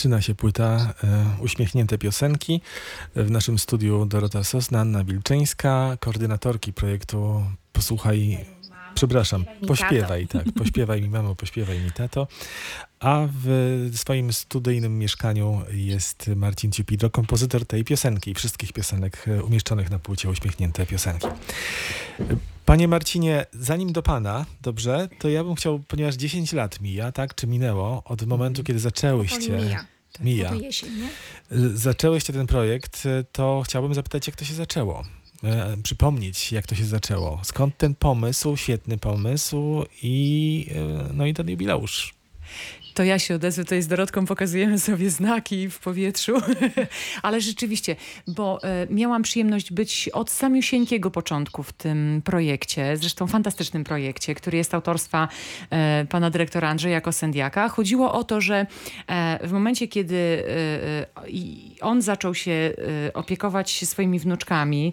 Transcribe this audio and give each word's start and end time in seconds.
Zaczyna 0.00 0.22
się 0.22 0.34
płyta 0.34 0.94
e, 1.04 1.24
Uśmiechnięte 1.40 1.98
Piosenki. 1.98 2.60
W 3.16 3.30
naszym 3.30 3.58
studiu 3.58 4.06
Dorota 4.06 4.44
Sosna, 4.44 4.80
Anna 4.80 5.04
Wilczyńska, 5.04 5.96
koordynatorki 6.00 6.72
projektu 6.72 7.44
Posłuchaj, 7.72 8.44
przepraszam, 8.94 9.44
pośpiewaj, 9.66 10.26
tak, 10.26 10.44
pośpiewaj 10.58 11.02
mi 11.02 11.08
mamo, 11.08 11.34
pośpiewaj 11.34 11.80
mi 11.80 11.92
tato. 11.92 12.28
A 13.00 13.28
w 13.44 13.90
swoim 13.94 14.32
studyjnym 14.32 14.98
mieszkaniu 14.98 15.62
jest 15.70 16.30
Marcin 16.36 16.72
Ciupidro, 16.72 17.10
kompozytor 17.10 17.66
tej 17.66 17.84
piosenki 17.84 18.30
i 18.30 18.34
wszystkich 18.34 18.72
piosenek 18.72 19.28
e, 19.28 19.42
umieszczonych 19.42 19.90
na 19.90 19.98
płycie 19.98 20.30
Uśmiechnięte 20.30 20.86
Piosenki. 20.86 21.28
Panie 22.64 22.88
Marcinie, 22.88 23.46
zanim 23.52 23.92
do 23.92 24.02
Pana, 24.02 24.46
dobrze, 24.62 25.08
to 25.18 25.28
ja 25.28 25.44
bym 25.44 25.54
chciał, 25.54 25.80
ponieważ 25.88 26.14
10 26.14 26.52
lat 26.52 26.80
mija, 26.80 27.12
tak, 27.12 27.34
czy 27.34 27.46
minęło 27.46 28.02
od 28.04 28.26
momentu, 28.26 28.64
kiedy 28.64 28.78
zaczęłyście... 28.78 29.52
Mija. 29.52 29.84
Tak, 30.12 30.24
Mija. 30.24 30.54
Jesień, 30.54 30.90
nie? 30.98 31.08
Zaczęłyście 31.74 32.32
ten 32.32 32.46
projekt, 32.46 33.08
to 33.32 33.62
chciałbym 33.64 33.94
zapytać, 33.94 34.26
jak 34.26 34.36
to 34.36 34.44
się 34.44 34.54
zaczęło? 34.54 35.04
E, 35.44 35.76
przypomnieć, 35.82 36.52
jak 36.52 36.66
to 36.66 36.74
się 36.74 36.84
zaczęło. 36.84 37.40
Skąd 37.44 37.76
ten 37.76 37.94
pomysł, 37.94 38.56
świetny 38.56 38.98
pomysł 38.98 39.84
i, 40.02 40.66
e, 40.74 41.10
no 41.14 41.26
i 41.26 41.34
ten 41.34 41.48
jubileusz? 41.48 42.14
To 43.00 43.04
ja 43.04 43.18
się 43.18 43.34
odezwę, 43.34 43.64
to 43.64 43.74
jest 43.74 43.88
Dorotką, 43.88 44.26
pokazujemy 44.26 44.78
sobie 44.78 45.10
znaki 45.10 45.70
w 45.70 45.78
powietrzu. 45.78 46.32
Ale 47.22 47.40
rzeczywiście, 47.40 47.96
bo 48.26 48.62
e, 48.62 48.86
miałam 48.90 49.22
przyjemność 49.22 49.72
być 49.72 50.08
od 50.08 50.30
samiusieńkiego 50.30 51.10
początku 51.10 51.62
w 51.62 51.72
tym 51.72 52.22
projekcie, 52.24 52.96
zresztą 52.96 53.26
fantastycznym 53.26 53.84
projekcie, 53.84 54.34
który 54.34 54.58
jest 54.58 54.74
autorstwa 54.74 55.28
e, 55.70 56.06
pana 56.10 56.30
dyrektora 56.30 56.68
Andrzeja 56.68 57.00
Kosendiaka. 57.00 57.68
Chodziło 57.68 58.12
o 58.12 58.24
to, 58.24 58.40
że 58.40 58.66
e, 59.06 59.48
w 59.48 59.52
momencie, 59.52 59.88
kiedy 59.88 60.44
on 61.80 62.02
zaczął 62.02 62.34
się 62.34 62.72
opiekować 63.14 63.88
swoimi 63.88 64.18
wnuczkami, 64.18 64.92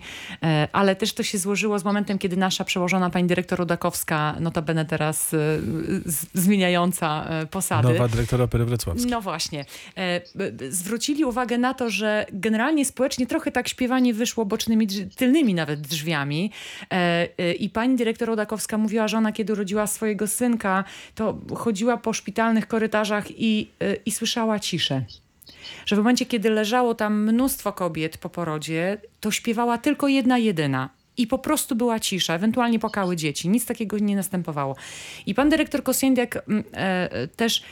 ale 0.72 0.95
też 0.95 1.13
to 1.13 1.23
się 1.23 1.38
złożyło 1.38 1.80
z 1.80 1.85
momentem, 1.85 2.17
kiedy 2.17 2.38
nasza 2.38 2.63
przełożona 2.63 3.09
pani 3.09 3.28
dyrektor 3.28 3.59
Rudakowska, 3.59 4.35
notabene 4.39 4.85
teraz 4.85 5.35
zmieniająca 6.33 7.30
posady, 7.52 7.97
Nowa 7.98 8.08
dyrektora 8.08 8.44
Opery 8.44 8.66
Wrocławskiej. 8.66 9.12
No 9.12 9.22
właśnie. 9.22 9.66
E, 9.98 10.22
zwrócili 10.70 11.26
uwagę 11.26 11.58
na 11.58 11.73
to, 11.73 11.90
że 11.90 12.26
generalnie 12.34 12.86
społecznie 12.86 13.28
trochę 13.28 13.52
tak 13.52 13.67
śpiewanie 13.67 14.14
wyszło 14.14 14.45
bocznymi, 14.45 14.88
tylnymi 15.16 15.53
nawet 15.53 15.81
drzwiami. 15.81 16.52
E, 16.92 17.28
e, 17.38 17.53
I 17.53 17.70
pani 17.70 17.95
dyrektor 17.95 18.30
Odakowska 18.30 18.78
mówiła, 18.78 19.08
że 19.08 19.18
ona 19.18 19.31
kiedy 19.31 19.53
urodziła 19.53 19.88
swojego 19.88 20.28
synka, 20.28 20.84
to 21.16 21.38
chodziła 21.56 21.98
po 21.98 22.14
szpitalnych 22.14 22.68
korytarzach 22.68 23.25
i, 23.31 23.70
i 24.06 24.12
słyszała 24.12 24.59
ciszę 24.59 25.03
że 25.86 25.95
w 25.95 26.00
momencie, 26.00 26.25
kiedy 26.25 26.50
leżało 26.50 26.95
tam 26.95 27.23
mnóstwo 27.23 27.73
kobiet 27.73 28.18
po 28.18 28.30
porodzie, 28.30 28.98
to 29.20 29.31
śpiewała 29.31 29.78
tylko 29.78 30.08
jedna 30.08 30.38
jedyna 30.38 30.90
i 31.18 31.28
po 31.28 31.40
prostu 31.40 31.75
była 31.75 32.00
cisza, 32.00 32.34
ewentualnie 32.34 32.80
płakały 32.80 33.16
dzieci. 33.16 33.50
Nic 33.50 33.66
takiego 33.66 33.98
nie 33.98 34.16
następowało. 34.16 34.75
I 35.25 35.36
pan 35.36 35.50
dyrektor 35.50 35.84
Kosiędiak 35.84 36.44
mm, 36.48 36.64
e, 36.73 37.28
też 37.28 37.64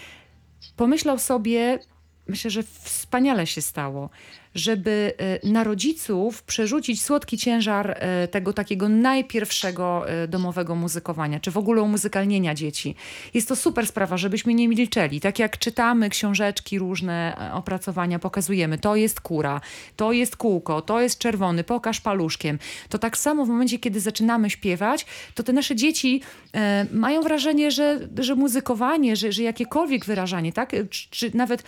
pomyślał 0.76 1.20
sobie, 1.20 1.80
myślę, 2.28 2.52
że 2.52 2.64
wspaniale 2.64 3.48
się 3.48 3.62
stało, 3.62 4.10
żeby 4.56 5.14
e, 5.18 5.48
na 5.48 5.64
rodziców 5.64 6.44
przerzucić 6.44 7.04
słodki 7.04 7.38
ciężar 7.38 7.98
e, 8.00 8.28
tego 8.28 8.54
takiego 8.54 8.90
najpierwszego 8.90 10.10
e, 10.10 10.28
domowego 10.28 10.76
muzykowania, 10.76 11.40
czy 11.40 11.52
w 11.52 11.58
ogóle 11.58 11.82
umuzykalnienia 11.82 12.56
dzieci. 12.56 12.96
Jest 13.34 13.48
to 13.48 13.56
super 13.56 13.88
sprawa, 13.88 14.18
żebyśmy 14.18 14.54
nie 14.54 14.68
milczeli. 14.68 15.22
Tak 15.22 15.40
jak 15.40 15.58
czytamy 15.58 16.10
książeczki, 16.10 16.80
różne 16.80 17.38
opracowania, 17.54 18.20
pokazujemy, 18.20 18.78
to 18.78 18.96
jest 18.96 19.22
kura, 19.22 19.62
to 19.96 20.12
jest 20.12 20.36
kółko, 20.36 20.82
to 20.82 21.02
jest 21.02 21.20
czerwony, 21.20 21.64
pokaż 21.64 22.02
paluszkiem. 22.02 22.60
To 22.90 22.98
tak 22.98 23.18
samo 23.18 23.46
w 23.46 23.50
momencie, 23.50 23.80
kiedy 23.80 24.00
zaczynamy 24.00 24.50
śpiewać, 24.50 25.06
to 25.36 25.44
te 25.44 25.54
nasze 25.54 25.76
dzieci 25.76 26.22
e, 26.54 26.86
mają 26.92 27.22
wrażenie, 27.22 27.72
że, 27.72 28.00
że 28.18 28.36
muzykowanie, 28.36 29.16
że, 29.16 29.32
że 29.32 29.44
jakiekolwiek 29.44 30.06
wyrażanie, 30.06 30.54
tak? 30.54 30.72
czy, 30.90 31.08
czy 31.10 31.38
nawet 31.38 31.64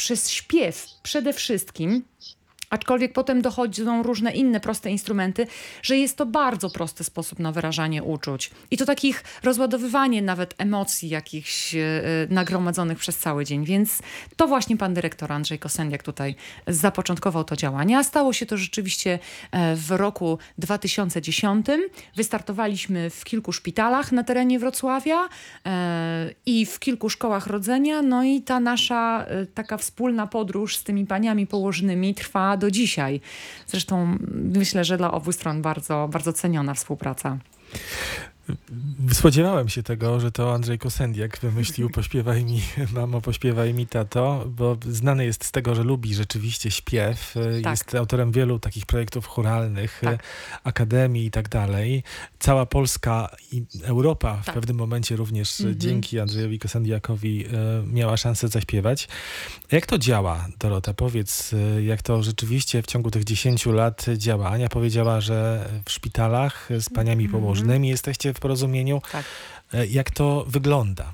przez 0.00 0.30
śpiew 0.30 0.86
przede 1.02 1.32
wszystkim 1.32 2.02
Aczkolwiek 2.70 3.12
potem 3.12 3.42
dochodzą 3.42 4.02
różne 4.02 4.32
inne 4.32 4.60
proste 4.60 4.90
instrumenty, 4.90 5.46
że 5.82 5.96
jest 5.96 6.16
to 6.16 6.26
bardzo 6.26 6.70
prosty 6.70 7.04
sposób 7.04 7.38
na 7.38 7.52
wyrażanie 7.52 8.02
uczuć. 8.02 8.50
I 8.70 8.76
to 8.76 8.86
takich 8.86 9.24
rozładowywanie 9.42 10.22
nawet 10.22 10.54
emocji 10.58 11.08
jakichś 11.08 11.74
yy, 11.74 11.82
nagromadzonych 12.30 12.98
przez 12.98 13.18
cały 13.18 13.44
dzień. 13.44 13.64
Więc 13.64 14.02
to 14.36 14.46
właśnie 14.46 14.76
pan 14.76 14.94
dyrektor 14.94 15.32
Andrzej 15.32 15.58
Kosendiak 15.58 16.02
tutaj 16.02 16.34
zapoczątkował 16.66 17.44
to 17.44 17.56
działanie. 17.56 17.98
A 17.98 18.04
stało 18.04 18.32
się 18.32 18.46
to 18.46 18.56
rzeczywiście 18.56 19.18
e, 19.52 19.76
w 19.76 19.90
roku 19.90 20.38
2010. 20.58 21.66
Wystartowaliśmy 22.16 23.10
w 23.10 23.24
kilku 23.24 23.52
szpitalach 23.52 24.12
na 24.12 24.24
terenie 24.24 24.58
Wrocławia 24.58 25.28
i 26.46 26.66
w 26.66 26.78
kilku 26.78 27.10
szkołach 27.10 27.46
rodzenia. 27.46 28.02
No 28.02 28.24
i 28.24 28.42
ta 28.42 28.60
nasza 28.60 29.26
taka 29.54 29.76
wspólna 29.76 30.26
podróż 30.26 30.76
z 30.76 30.84
tymi 30.84 31.06
paniami 31.06 31.46
położnymi 31.46 32.14
trwa 32.14 32.56
do 32.60 32.70
dzisiaj. 32.70 33.20
Zresztą 33.66 34.18
myślę, 34.34 34.84
że 34.84 34.96
dla 34.96 35.12
obu 35.12 35.32
stron 35.32 35.62
bardzo, 35.62 36.08
bardzo 36.12 36.32
ceniona 36.32 36.74
współpraca. 36.74 37.38
Spodziewałem 39.12 39.68
się 39.68 39.82
tego, 39.82 40.20
że 40.20 40.32
to 40.32 40.54
Andrzej 40.54 40.78
Kosendiak 40.78 41.38
wymyślił 41.38 41.90
pośpiewaj 42.00 42.44
mi 42.44 42.62
mamo, 42.92 43.20
pośpiewaj 43.20 43.74
mi 43.74 43.86
tato, 43.86 44.44
bo 44.46 44.76
znany 44.88 45.24
jest 45.24 45.44
z 45.44 45.52
tego, 45.52 45.74
że 45.74 45.82
lubi 45.82 46.14
rzeczywiście 46.14 46.70
śpiew. 46.70 47.34
Tak. 47.62 47.70
Jest 47.70 47.94
autorem 47.94 48.32
wielu 48.32 48.58
takich 48.58 48.86
projektów 48.86 49.26
churalnych, 49.26 50.00
tak. 50.04 50.22
akademii 50.64 51.26
i 51.26 51.30
tak 51.30 51.48
dalej. 51.48 52.02
Cała 52.38 52.66
Polska 52.66 53.28
i 53.52 53.64
Europa 53.82 54.36
w 54.36 54.46
tak. 54.46 54.54
pewnym 54.54 54.76
momencie 54.76 55.16
również 55.16 55.60
mhm. 55.60 55.80
dzięki 55.80 56.20
Andrzejowi 56.20 56.58
Kosendiakowi 56.58 57.46
e, 57.46 57.50
miała 57.86 58.16
szansę 58.16 58.48
zaśpiewać. 58.48 59.08
Jak 59.72 59.86
to 59.86 59.98
działa, 59.98 60.48
Dorota? 60.58 60.94
Powiedz, 60.94 61.52
e, 61.52 61.82
jak 61.82 62.02
to 62.02 62.22
rzeczywiście 62.22 62.82
w 62.82 62.86
ciągu 62.86 63.10
tych 63.10 63.24
10 63.24 63.66
lat 63.66 64.06
działa. 64.16 64.50
Ania 64.50 64.68
powiedziała, 64.68 65.20
że 65.20 65.68
w 65.84 65.90
szpitalach 65.90 66.68
z 66.80 66.88
paniami 66.88 67.24
mhm. 67.24 67.42
położnymi 67.42 67.88
jesteście 67.88 68.34
w 68.34 68.39
porozumieniu. 68.40 69.02
Tak. 69.12 69.24
E, 69.72 69.86
jak 69.86 70.10
to 70.10 70.44
wygląda? 70.48 71.12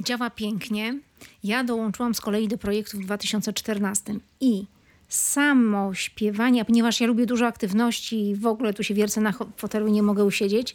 Działa 0.00 0.30
pięknie. 0.30 0.98
Ja 1.44 1.64
dołączyłam 1.64 2.14
z 2.14 2.20
kolei 2.20 2.48
do 2.48 2.58
projektu 2.58 2.98
w 2.98 3.04
2014 3.04 4.14
i 4.40 4.64
samo 5.08 5.94
śpiewanie, 5.94 6.64
ponieważ 6.64 7.00
ja 7.00 7.06
lubię 7.06 7.26
dużo 7.26 7.46
aktywności 7.46 8.28
i 8.28 8.36
w 8.36 8.46
ogóle 8.46 8.74
tu 8.74 8.82
się 8.82 8.94
wiercę 8.94 9.20
na 9.20 9.34
fotelu 9.56 9.86
i 9.86 9.92
nie 9.92 10.02
mogę 10.02 10.24
usiedzieć, 10.24 10.74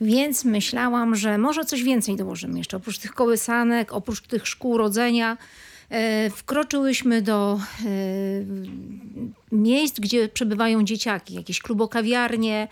więc 0.00 0.44
myślałam, 0.44 1.16
że 1.16 1.38
może 1.38 1.64
coś 1.64 1.82
więcej 1.82 2.16
dołożymy 2.16 2.58
jeszcze. 2.58 2.76
Oprócz 2.76 2.98
tych 2.98 3.12
kołysanek, 3.12 3.92
oprócz 3.92 4.20
tych 4.20 4.46
szkół 4.48 4.78
rodzenia, 4.78 5.36
e, 5.90 6.30
wkroczyłyśmy 6.30 7.22
do 7.22 7.60
e, 7.60 7.86
miejsc, 9.52 10.00
gdzie 10.00 10.28
przebywają 10.28 10.84
dzieciaki, 10.84 11.34
jakieś 11.34 11.60
klubokawiarnie, 11.60 12.68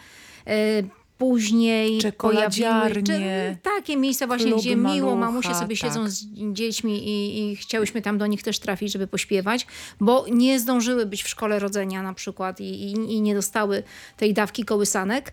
później 1.20 1.98
czekoladziarnie, 1.98 3.56
takie 3.62 3.96
miejsca 3.96 4.26
właśnie, 4.26 4.52
gdzie 4.54 4.76
malucha, 4.76 4.94
miło 4.94 5.16
mamusie 5.16 5.54
sobie 5.54 5.76
tak. 5.76 5.88
siedzą 5.88 6.10
z 6.10 6.24
dziećmi 6.52 7.08
i, 7.08 7.50
i 7.52 7.56
chciałyśmy 7.56 8.02
tam 8.02 8.18
do 8.18 8.26
nich 8.26 8.42
też 8.42 8.58
trafić, 8.58 8.92
żeby 8.92 9.06
pośpiewać, 9.06 9.66
bo 10.00 10.24
nie 10.30 10.60
zdążyły 10.60 11.06
być 11.06 11.22
w 11.22 11.28
szkole 11.28 11.58
rodzenia 11.58 12.02
na 12.02 12.14
przykład 12.14 12.60
i, 12.60 12.64
i, 12.64 12.92
i 12.92 13.20
nie 13.20 13.34
dostały 13.34 13.82
tej 14.16 14.34
dawki 14.34 14.64
kołysanek. 14.64 15.32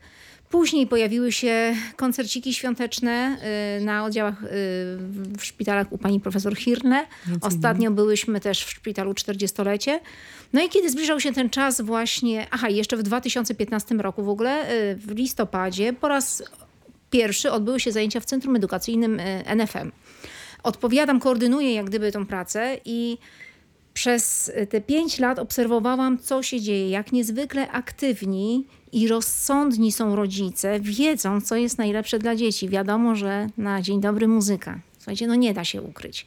Później 0.50 0.88
pojawiły 0.88 1.32
się 1.32 1.76
koncerciki 1.96 2.54
świąteczne 2.54 3.38
y, 3.80 3.86
na 3.86 4.06
oddziałach 4.06 4.44
y, 4.44 4.48
w 5.38 5.42
szpitalach 5.42 5.94
u 5.94 5.98
pani 5.98 6.20
profesor 6.20 6.56
Hirne. 6.58 7.06
Ostatnio 7.42 7.92
byłyśmy 7.92 8.40
też 8.40 8.64
w 8.64 8.70
szpitalu 8.70 9.12
40-lecie. 9.12 10.00
No 10.54 10.64
i 10.64 10.70
kiedy 10.70 10.90
zbliżał 10.90 11.20
się 11.20 11.34
ten 11.34 11.50
czas 11.50 11.82
właśnie, 11.82 12.48
aha, 12.52 12.70
jeszcze 12.70 12.98
w 12.98 13.04
2015 13.04 13.96
roku 13.96 14.24
w 14.24 14.30
ogóle, 14.30 14.72
y, 14.72 14.96
w 14.96 15.12
listopadzie, 15.12 15.94
po 15.94 16.08
raz 16.08 16.44
pierwszy 17.10 17.52
odbyły 17.52 17.80
się 17.80 17.92
zajęcia 17.92 18.20
w 18.20 18.26
Centrum 18.26 18.56
Edukacyjnym 18.56 19.22
NFM. 19.46 19.92
Odpowiadam, 20.64 21.20
koordynuję 21.20 21.74
jak 21.74 21.86
gdyby 21.86 22.12
tą 22.12 22.26
pracę 22.26 22.78
i 22.86 23.18
przez 23.94 24.52
te 24.70 24.82
pięć 24.82 25.20
lat 25.20 25.40
obserwowałam, 25.40 26.18
co 26.18 26.44
się 26.44 26.62
dzieje, 26.62 26.90
jak 26.90 27.12
niezwykle 27.12 27.72
aktywni 27.72 28.68
i 28.92 29.08
rozsądni 29.08 29.92
są 29.92 30.16
rodzice, 30.16 30.80
wiedzą, 30.80 31.42
co 31.42 31.56
jest 31.56 31.78
najlepsze 31.78 32.20
dla 32.20 32.36
dzieci. 32.36 32.70
Wiadomo, 32.70 33.16
że 33.16 33.50
na 33.58 33.82
dzień 33.82 34.02
dobry 34.02 34.28
muzyka. 34.28 34.80
Słuchajcie, 34.98 35.28
no 35.28 35.36
nie 35.36 35.54
da 35.54 35.64
się 35.64 35.82
ukryć. 35.82 36.26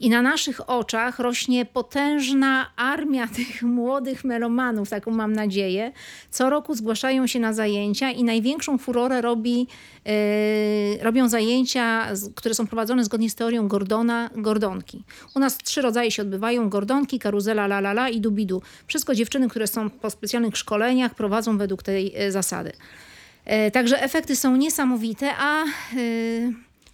I 0.00 0.10
na 0.10 0.22
naszych 0.22 0.70
oczach 0.70 1.18
rośnie 1.18 1.64
potężna 1.64 2.70
armia 2.76 3.28
tych 3.36 3.62
młodych 3.62 4.24
melomanów, 4.24 4.90
taką 4.90 5.10
mam 5.10 5.32
nadzieję. 5.32 5.92
Co 6.30 6.50
roku 6.50 6.74
zgłaszają 6.74 7.26
się 7.26 7.40
na 7.40 7.52
zajęcia 7.52 8.10
i 8.10 8.24
największą 8.24 8.78
furorę 8.78 9.20
robi, 9.20 9.66
yy, 10.04 11.02
robią 11.02 11.28
zajęcia, 11.28 12.06
które 12.34 12.54
są 12.54 12.66
prowadzone 12.66 13.04
zgodnie 13.04 13.30
z 13.30 13.34
teorią 13.34 13.68
Gordona, 13.68 14.30
Gordonki. 14.36 15.04
U 15.34 15.40
nas 15.40 15.58
trzy 15.58 15.82
rodzaje 15.82 16.10
się 16.10 16.22
odbywają, 16.22 16.68
Gordonki, 16.68 17.18
karuzela, 17.18 17.64
la 17.64 17.78
la 17.78 17.90
la 17.90 18.08
i 18.08 18.20
dubidu. 18.20 18.62
Wszystko 18.86 19.14
dziewczyny, 19.14 19.48
które 19.48 19.66
są 19.66 19.90
po 19.90 20.10
specjalnych 20.10 20.56
szkoleniach 20.56 21.14
prowadzą 21.14 21.58
według 21.58 21.82
tej 21.82 22.12
yy, 22.12 22.32
zasady. 22.32 22.72
Yy, 23.46 23.70
także 23.70 24.02
efekty 24.02 24.36
są 24.36 24.56
niesamowite, 24.56 25.34
a 25.38 25.64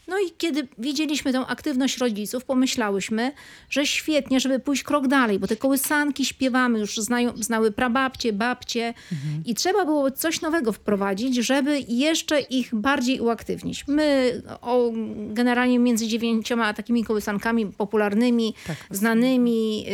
no 0.09 0.19
i 0.19 0.31
kiedy 0.39 0.69
widzieliśmy 0.79 1.33
tę 1.33 1.47
aktywność 1.47 1.99
rodziców, 1.99 2.45
pomyślałyśmy, 2.45 3.33
że 3.71 3.87
świetnie, 3.87 4.41
żeby 4.41 4.59
pójść 4.59 4.83
krok 4.83 5.09
dalej, 5.09 5.39
bo 5.39 5.47
te 5.47 5.57
kołysanki 5.57 6.25
śpiewamy, 6.25 6.79
już 6.79 6.97
znają, 6.97 7.33
znały 7.37 7.73
prababcie, 7.73 8.33
babcie 8.33 8.95
mhm. 9.13 9.43
i 9.47 9.55
trzeba 9.55 9.85
było 9.85 10.11
coś 10.11 10.41
nowego 10.41 10.73
wprowadzić, 10.73 11.35
żeby 11.37 11.81
jeszcze 11.89 12.41
ich 12.41 12.75
bardziej 12.75 13.21
uaktywnić. 13.21 13.85
My 13.89 14.43
o, 14.61 14.93
generalnie 15.29 15.79
między 15.79 16.07
dziewięcioma 16.07 16.75
takimi 16.75 17.05
kołysankami 17.05 17.67
popularnymi, 17.67 18.55
tak. 18.67 18.77
znanymi, 18.91 19.87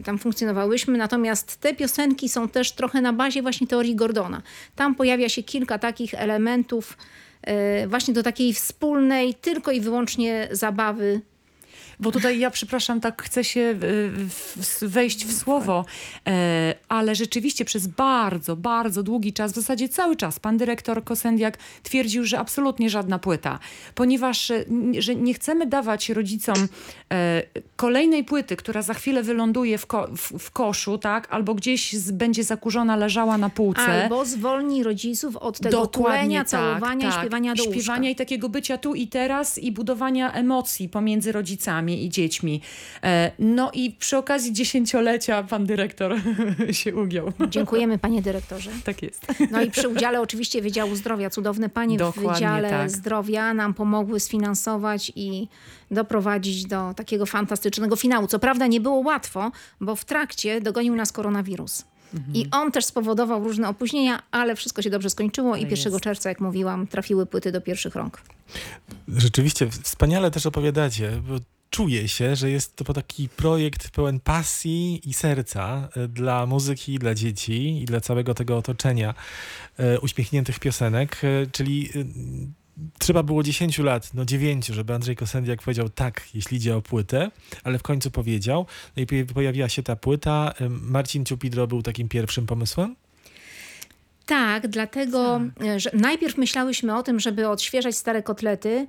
y, 0.00 0.02
tam 0.04 0.18
funkcjonowałyśmy, 0.18 0.98
natomiast 0.98 1.56
te 1.56 1.74
piosenki 1.74 2.28
są 2.28 2.48
też 2.48 2.72
trochę 2.72 3.00
na 3.00 3.12
bazie 3.12 3.42
właśnie 3.42 3.66
teorii 3.66 3.96
Gordona. 3.96 4.42
Tam 4.76 4.94
pojawia 4.94 5.28
się 5.28 5.42
kilka 5.42 5.78
takich 5.78 6.14
elementów, 6.14 6.96
właśnie 7.86 8.14
do 8.14 8.22
takiej 8.22 8.54
wspólnej, 8.54 9.34
tylko 9.34 9.72
i 9.72 9.80
wyłącznie 9.80 10.48
zabawy 10.50 11.20
bo 12.00 12.12
tutaj 12.12 12.38
ja, 12.38 12.50
przepraszam, 12.50 13.00
tak 13.00 13.22
chcę 13.22 13.44
się 13.44 13.60
e, 13.60 14.86
wejść 14.86 15.26
w 15.26 15.38
słowo, 15.38 15.84
e, 16.26 16.74
ale 16.88 17.14
rzeczywiście 17.14 17.64
przez 17.64 17.86
bardzo, 17.86 18.56
bardzo 18.56 19.02
długi 19.02 19.32
czas, 19.32 19.52
w 19.52 19.54
zasadzie 19.54 19.88
cały 19.88 20.16
czas, 20.16 20.40
pan 20.40 20.56
dyrektor 20.56 21.04
Kosendiak 21.04 21.58
twierdził, 21.82 22.24
że 22.24 22.38
absolutnie 22.38 22.90
żadna 22.90 23.18
płyta, 23.18 23.58
ponieważ 23.94 24.52
że 24.98 25.14
nie 25.14 25.34
chcemy 25.34 25.66
dawać 25.66 26.08
rodzicom 26.08 26.68
kolejnej 27.76 28.24
płyty, 28.24 28.56
która 28.56 28.82
za 28.82 28.94
chwilę 28.94 29.22
wyląduje 29.22 29.78
w, 29.78 29.86
ko 29.86 30.08
w, 30.16 30.50
koszu, 30.50 30.98
tak, 30.98 31.28
albo 31.30 31.54
gdzieś 31.54 31.96
będzie 32.12 32.44
zakurzona, 32.44 32.96
leżała 32.96 33.38
na 33.38 33.50
półce. 33.50 34.02
Albo 34.02 34.24
zwolni 34.24 34.82
rodziców 34.82 35.36
od 35.36 35.60
tego 35.60 35.80
Dokładnie 35.80 36.18
tulenia, 36.18 36.40
tak, 36.40 36.48
całowania 36.48 37.10
tak. 37.10 37.18
i 37.18 37.20
śpiewania 37.20 37.54
do 37.54 37.62
Śpiewania 37.62 37.98
łóżka. 37.98 38.10
i 38.10 38.14
takiego 38.14 38.48
bycia 38.48 38.78
tu 38.78 38.94
i 38.94 39.06
teraz 39.06 39.58
i 39.58 39.72
budowania 39.72 40.32
emocji 40.32 40.88
pomiędzy 40.88 41.32
rodzicami 41.32 41.83
i 41.92 42.08
dziećmi. 42.08 42.60
E, 43.02 43.30
no 43.38 43.70
i 43.72 43.90
przy 43.90 44.16
okazji 44.16 44.52
dziesięciolecia 44.52 45.42
pan 45.42 45.66
dyrektor 45.66 46.14
się 46.72 46.96
ugiął. 46.96 47.32
Dziękujemy 47.48 47.98
panie 47.98 48.22
dyrektorze. 48.22 48.70
Tak 48.84 49.02
jest. 49.02 49.26
No 49.50 49.62
i 49.62 49.70
przy 49.70 49.88
udziale 49.88 50.20
oczywiście 50.20 50.62
Wydziału 50.62 50.96
Zdrowia. 50.96 51.30
Cudowne 51.30 51.68
panie 51.68 51.96
Dokładnie 51.96 52.30
w 52.30 52.32
Wydziale 52.32 52.70
tak. 52.70 52.90
Zdrowia 52.90 53.54
nam 53.54 53.74
pomogły 53.74 54.20
sfinansować 54.20 55.12
i 55.16 55.48
doprowadzić 55.90 56.66
do 56.66 56.94
takiego 56.94 57.26
fantastycznego 57.26 57.96
finału. 57.96 58.26
Co 58.26 58.38
prawda 58.38 58.66
nie 58.66 58.80
było 58.80 58.96
łatwo, 58.96 59.52
bo 59.80 59.96
w 59.96 60.04
trakcie 60.04 60.60
dogonił 60.60 60.94
nas 60.94 61.12
koronawirus. 61.12 61.84
Mhm. 62.14 62.34
I 62.34 62.46
on 62.50 62.72
też 62.72 62.84
spowodował 62.84 63.44
różne 63.44 63.68
opóźnienia, 63.68 64.22
ale 64.30 64.56
wszystko 64.56 64.82
się 64.82 64.90
dobrze 64.90 65.10
skończyło 65.10 65.56
i 65.56 65.62
1 65.62 65.92
jest. 65.92 66.00
czerwca, 66.00 66.28
jak 66.28 66.40
mówiłam, 66.40 66.86
trafiły 66.86 67.26
płyty 67.26 67.52
do 67.52 67.60
pierwszych 67.60 67.94
rąk. 67.94 68.22
Rzeczywiście, 69.08 69.70
wspaniale 69.82 70.30
też 70.30 70.46
opowiadacie, 70.46 71.10
bo 71.28 71.34
czuje 71.74 72.08
się, 72.08 72.36
że 72.36 72.50
jest 72.50 72.76
to 72.76 72.94
taki 72.94 73.28
projekt 73.28 73.90
pełen 73.90 74.20
pasji 74.20 75.08
i 75.08 75.14
serca 75.14 75.88
e, 75.96 76.08
dla 76.08 76.46
muzyki, 76.46 76.98
dla 76.98 77.14
dzieci 77.14 77.82
i 77.82 77.84
dla 77.84 78.00
całego 78.00 78.34
tego 78.34 78.56
otoczenia 78.56 79.14
e, 79.76 80.00
uśmiechniętych 80.00 80.58
piosenek, 80.58 81.20
e, 81.24 81.46
czyli 81.46 81.90
trzeba 82.98 83.22
było 83.22 83.42
10 83.42 83.78
lat, 83.78 84.14
no 84.14 84.24
9, 84.24 84.66
żeby 84.66 84.94
Andrzej 84.94 85.16
Kosendiak 85.16 85.62
powiedział 85.62 85.88
tak, 85.88 86.28
jeśli 86.34 86.56
idzie 86.56 86.76
o 86.76 86.82
płytę, 86.82 87.30
ale 87.64 87.78
w 87.78 87.82
końcu 87.82 88.10
powiedział. 88.10 88.66
No 88.96 89.02
i 89.02 89.24
pojawiła 89.24 89.68
się 89.68 89.82
ta 89.82 89.96
płyta. 89.96 90.54
Marcin 90.68 91.24
Ciupidro 91.24 91.66
był 91.66 91.82
takim 91.82 92.08
pierwszym 92.08 92.46
pomysłem? 92.46 92.96
Tak, 94.26 94.68
dlatego, 94.68 95.40
tak. 95.58 95.80
że 95.80 95.90
najpierw 95.92 96.36
myślałyśmy 96.36 96.96
o 96.96 97.02
tym, 97.02 97.20
żeby 97.20 97.48
odświeżać 97.48 97.96
stare 97.96 98.22
kotlety 98.22 98.86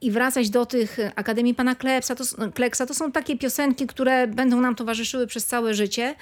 i 0.00 0.10
wracać 0.10 0.50
do 0.50 0.66
tych 0.66 0.98
Akademii 1.16 1.54
Pana 1.54 1.74
Kleksa. 1.74 2.14
To, 2.14 2.24
Kleksa. 2.54 2.86
to 2.86 2.94
są 2.94 3.12
takie 3.12 3.38
piosenki, 3.38 3.86
które 3.86 4.26
będą 4.26 4.60
nam 4.60 4.74
towarzyszyły 4.74 5.26
przez 5.26 5.46
całe 5.46 5.74
życie 5.74 6.14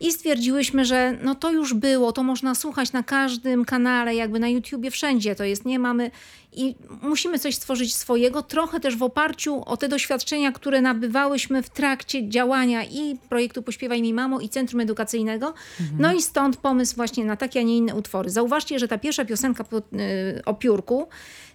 i 0.00 0.12
stwierdziłyśmy, 0.12 0.84
że 0.84 1.18
no 1.22 1.34
to 1.34 1.52
już 1.52 1.74
było, 1.74 2.12
to 2.12 2.22
można 2.22 2.54
słuchać 2.54 2.92
na 2.92 3.02
każdym 3.02 3.64
kanale, 3.64 4.14
jakby 4.14 4.38
na 4.38 4.48
YouTubie, 4.48 4.90
wszędzie 4.90 5.34
to 5.34 5.44
jest, 5.44 5.64
nie 5.64 5.78
mamy 5.78 6.10
i 6.52 6.74
musimy 7.02 7.38
coś 7.38 7.54
stworzyć 7.54 7.94
swojego, 7.94 8.42
trochę 8.42 8.80
też 8.80 8.96
w 8.96 9.02
oparciu 9.02 9.62
o 9.64 9.76
te 9.76 9.88
doświadczenia, 9.88 10.52
które 10.52 10.80
nabywałyśmy 10.80 11.62
w 11.62 11.70
trakcie 11.70 12.28
działania 12.28 12.84
i 12.84 13.18
projektu 13.28 13.62
Pośpiewaj 13.62 14.02
mi 14.02 14.14
mamo 14.14 14.40
i 14.40 14.48
Centrum 14.48 14.80
Edukacyjnego. 14.80 15.54
Mhm. 15.80 16.00
No 16.00 16.14
i 16.14 16.22
stąd 16.22 16.56
pomysł 16.56 16.96
właśnie 16.96 17.24
na 17.24 17.36
takie, 17.36 17.60
a 17.60 17.62
nie 17.62 17.76
inne 17.76 17.94
utwory. 17.94 18.30
Zauważcie, 18.30 18.78
że 18.78 18.88
ta 18.88 18.98
pierwsza 18.98 19.24
piosenka 19.24 19.64
y, 19.64 20.44
o 20.44 20.54
piórku 20.54 21.08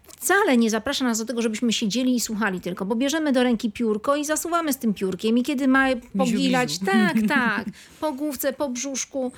wcale 0.07 0.57
nie 0.57 0.69
zaprasza 0.69 1.05
nas 1.05 1.19
do 1.19 1.25
tego, 1.25 1.41
żebyśmy 1.41 1.73
siedzieli 1.73 2.15
i 2.15 2.19
słuchali 2.19 2.61
tylko, 2.61 2.85
bo 2.85 2.95
bierzemy 2.95 3.31
do 3.31 3.43
ręki 3.43 3.71
piórko 3.71 4.15
i 4.15 4.25
zasuwamy 4.25 4.73
z 4.73 4.77
tym 4.77 4.93
piórkiem 4.93 5.38
i 5.38 5.43
kiedy 5.43 5.67
ma 5.67 5.88
pogilać, 6.17 6.79
tak, 6.79 7.15
tak, 7.38 7.65
po 8.00 8.13
główce, 8.13 8.53
po 8.53 8.69
brzuszku, 8.69 9.31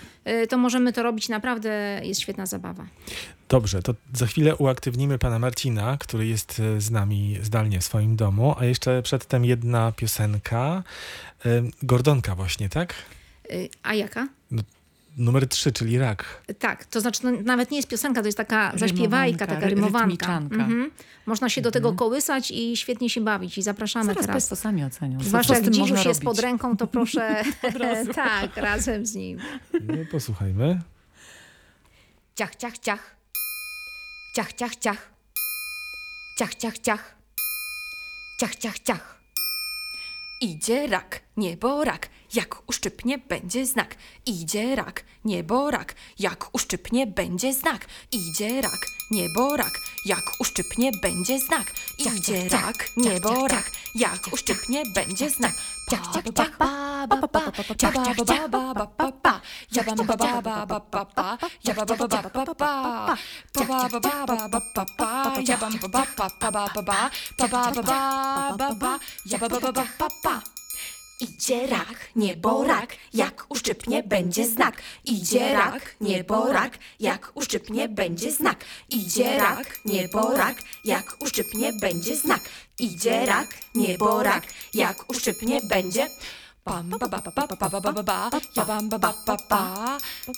y, 0.44 0.48
to 0.48 0.58
możemy 0.58 0.94
to 0.94 1.04
robić. 1.04 1.30
Naprawdę 1.30 2.02
jest 2.04 2.22
świetna 2.22 2.46
zabawa. 2.46 2.86
Dobrze, 3.50 3.82
to 3.82 3.94
za 4.14 4.26
chwilę 4.26 4.56
uaktywnimy 4.56 5.20
pana 5.20 5.40
Marcina, 5.40 5.98
który 5.98 6.28
jest 6.28 6.60
y, 6.60 6.82
z 6.82 6.92
nami 6.92 7.38
zdalnie 7.42 7.80
w 7.80 7.84
swoim 7.84 8.16
domu, 8.16 8.56
a 8.60 8.66
jeszcze 8.66 9.02
przedtem 9.02 9.46
jedna 9.46 9.92
piosenka, 9.92 10.84
y, 11.46 11.64
Gordonka 11.84 12.36
właśnie, 12.36 12.70
tak? 12.70 12.94
A 13.84 13.94
jaka? 13.94 14.28
No, 14.52 14.62
numer 15.18 15.48
trzy, 15.48 15.72
czyli 15.72 15.98
rak. 15.98 16.44
Tak, 16.60 16.86
to 16.86 17.02
znaczy 17.02 17.20
no, 17.24 17.32
nawet 17.32 17.72
nie 17.72 17.78
jest 17.78 17.90
piosenka, 17.90 18.22
to 18.22 18.28
jest 18.28 18.38
taka 18.38 18.72
zaśpiewajka, 18.76 19.48
taka 19.48 19.68
rymowanka. 19.68 20.38
Mhm. 20.38 20.92
Można 21.26 21.50
się 21.50 21.62
do 21.62 21.72
tego 21.72 21.90
mhm. 21.90 21.98
kołysać 21.98 22.52
i 22.52 22.78
świetnie 22.78 23.10
się 23.10 23.22
bawić 23.22 23.58
i 23.58 23.62
zapraszamy 23.62 24.06
Zaraz 24.06 24.22
teraz. 24.22 24.34
Państwo 24.34 24.56
sami 24.56 24.84
ocenią. 24.84 25.20
Zwłaszcza 25.22 25.54
jak 25.54 25.70
dziś 25.70 25.90
już 25.90 26.06
jest 26.06 26.22
pod 26.22 26.40
ręką, 26.40 26.78
to 26.78 26.88
proszę 26.88 27.44
tak, 28.16 28.58
razem 28.58 29.06
z 29.06 29.16
nim. 29.16 29.40
No, 29.74 29.94
posłuchajmy. 30.12 30.82
Ciach, 32.36 32.56
ciach, 32.56 32.78
ciach. 32.78 33.19
Ciach, 34.40 34.54
ciach, 34.54 34.76
ciach. 34.80 35.02
Ciach, 36.38 36.56
ciach, 36.56 36.80
ciach. 36.80 37.04
Ciach, 38.40 38.56
ciach, 38.56 38.80
ciach. 38.80 39.20
Idzie 40.42 40.88
rak, 40.88 41.22
niebo 41.38 41.84
rak, 41.84 42.10
jak 42.34 42.70
uszczypnie 42.70 43.18
będzie 43.18 43.66
znak. 43.66 43.96
Idzie 44.26 44.76
rak, 44.76 45.04
niebo 45.26 45.72
rak, 45.72 45.96
jak 46.20 46.56
uszczypnie 46.56 47.08
będzie 47.08 47.54
znak. 47.54 47.86
Idzie 48.12 48.62
rak, 48.62 48.80
niebo 49.12 49.58
rak, 49.58 49.74
jak 50.06 50.24
uszczypnie 50.40 50.92
będzie 51.02 51.40
znak. 51.40 51.74
Idzie 51.98 52.50
rak, 52.50 52.90
niebo 52.98 53.48
rak, 53.48 53.72
jak 53.96 54.34
uszczypnie 54.34 54.84
będzie 54.96 55.30
znak. 55.30 55.54
Ciach, 55.90 56.02
ciach, 56.14 56.24
ciach, 56.36 56.58
ba, 56.58 57.08
ba, 57.08 57.18
ba, 57.34 57.42
ciach, 57.78 57.94
ciach, 57.94 58.26
ciach, 58.26 58.50
ba, 58.50 58.74
ba, 58.74 58.86
ba, 58.98 59.12
ba, 59.24 59.42
ja 59.72 59.82
ba, 59.84 59.96
ba, 59.96 60.04
ba, 60.06 60.42
ba, 60.42 60.66
ba, 60.66 60.80
ba, 60.92 61.06
ba, 61.16 61.38
ja 61.66 61.74
ba, 61.74 61.86
ba, 61.86 61.96
ba, 61.98 62.08
ba, 62.08 62.22
ba, 62.30 62.46
ba, 62.46 62.54
pa, 62.54 63.16
ba, 63.66 63.90
ba, 63.90 64.00
ba, 64.00 64.14
ba, 64.28 64.48
ba, 64.48 64.60
ba, 64.76 64.86
ba, 64.98 65.42
ja 65.42 65.58
ba, 65.58 65.70
ba, 65.70 65.88
ba, 65.90 66.06
ba, 66.18 66.30
ba, 66.38 66.70
ba, 66.70 66.82
ba, 66.86 67.10
pa, 67.38 67.48
ba, 67.48 67.72
ba, 67.72 67.82
ba, 67.82 68.54
ba, 68.58 68.68
ba, 68.78 69.00
ja 69.26 69.38
ba, 69.38 69.48
ba, 69.50 69.60
ba, 69.60 69.72
ba, 69.72 69.86
ba, 69.98 70.08
ba. 70.24 70.59
Idzie 71.20 71.68
rak, 71.68 71.98
niebo 72.16 72.64
rak, 72.64 72.96
jak 73.14 73.46
uszczypnie 73.50 74.04
będzie 74.04 74.48
znak. 74.48 74.82
Idzie 75.06 75.54
rak, 75.54 75.96
niebo 76.02 76.54
rak, 76.54 76.78
jak 77.00 77.32
uszczypnie 77.36 77.90
będzie 77.90 78.32
znak. 78.32 78.66
Idzie 78.90 79.38
rak, 79.38 79.68
niebo 79.86 80.32
rak, 80.38 80.58
jak 80.86 81.06
uszczypnie 81.20 81.74
będzie 81.82 82.16
znak. 82.16 82.42
Idzie 82.80 83.26
rak, 83.26 83.48
niebo 83.76 84.24
rak, 84.24 84.44
jak 84.74 85.10
uszczypnie 85.10 85.60
będzie 85.70 86.08
Bam 86.66 86.90
ba 86.90 86.98
ba 87.00 87.08
ba 87.08 87.20
ba 87.24 87.48
ba 87.48 87.56
ba 87.56 87.80
ba 87.82 87.92
ba 87.92 88.04
ba 88.04 88.30
ja 88.54 88.64
bam 88.68 88.90
ba 88.90 88.98
ba 89.00 89.12
ba 89.26 89.36
ba 89.50 89.62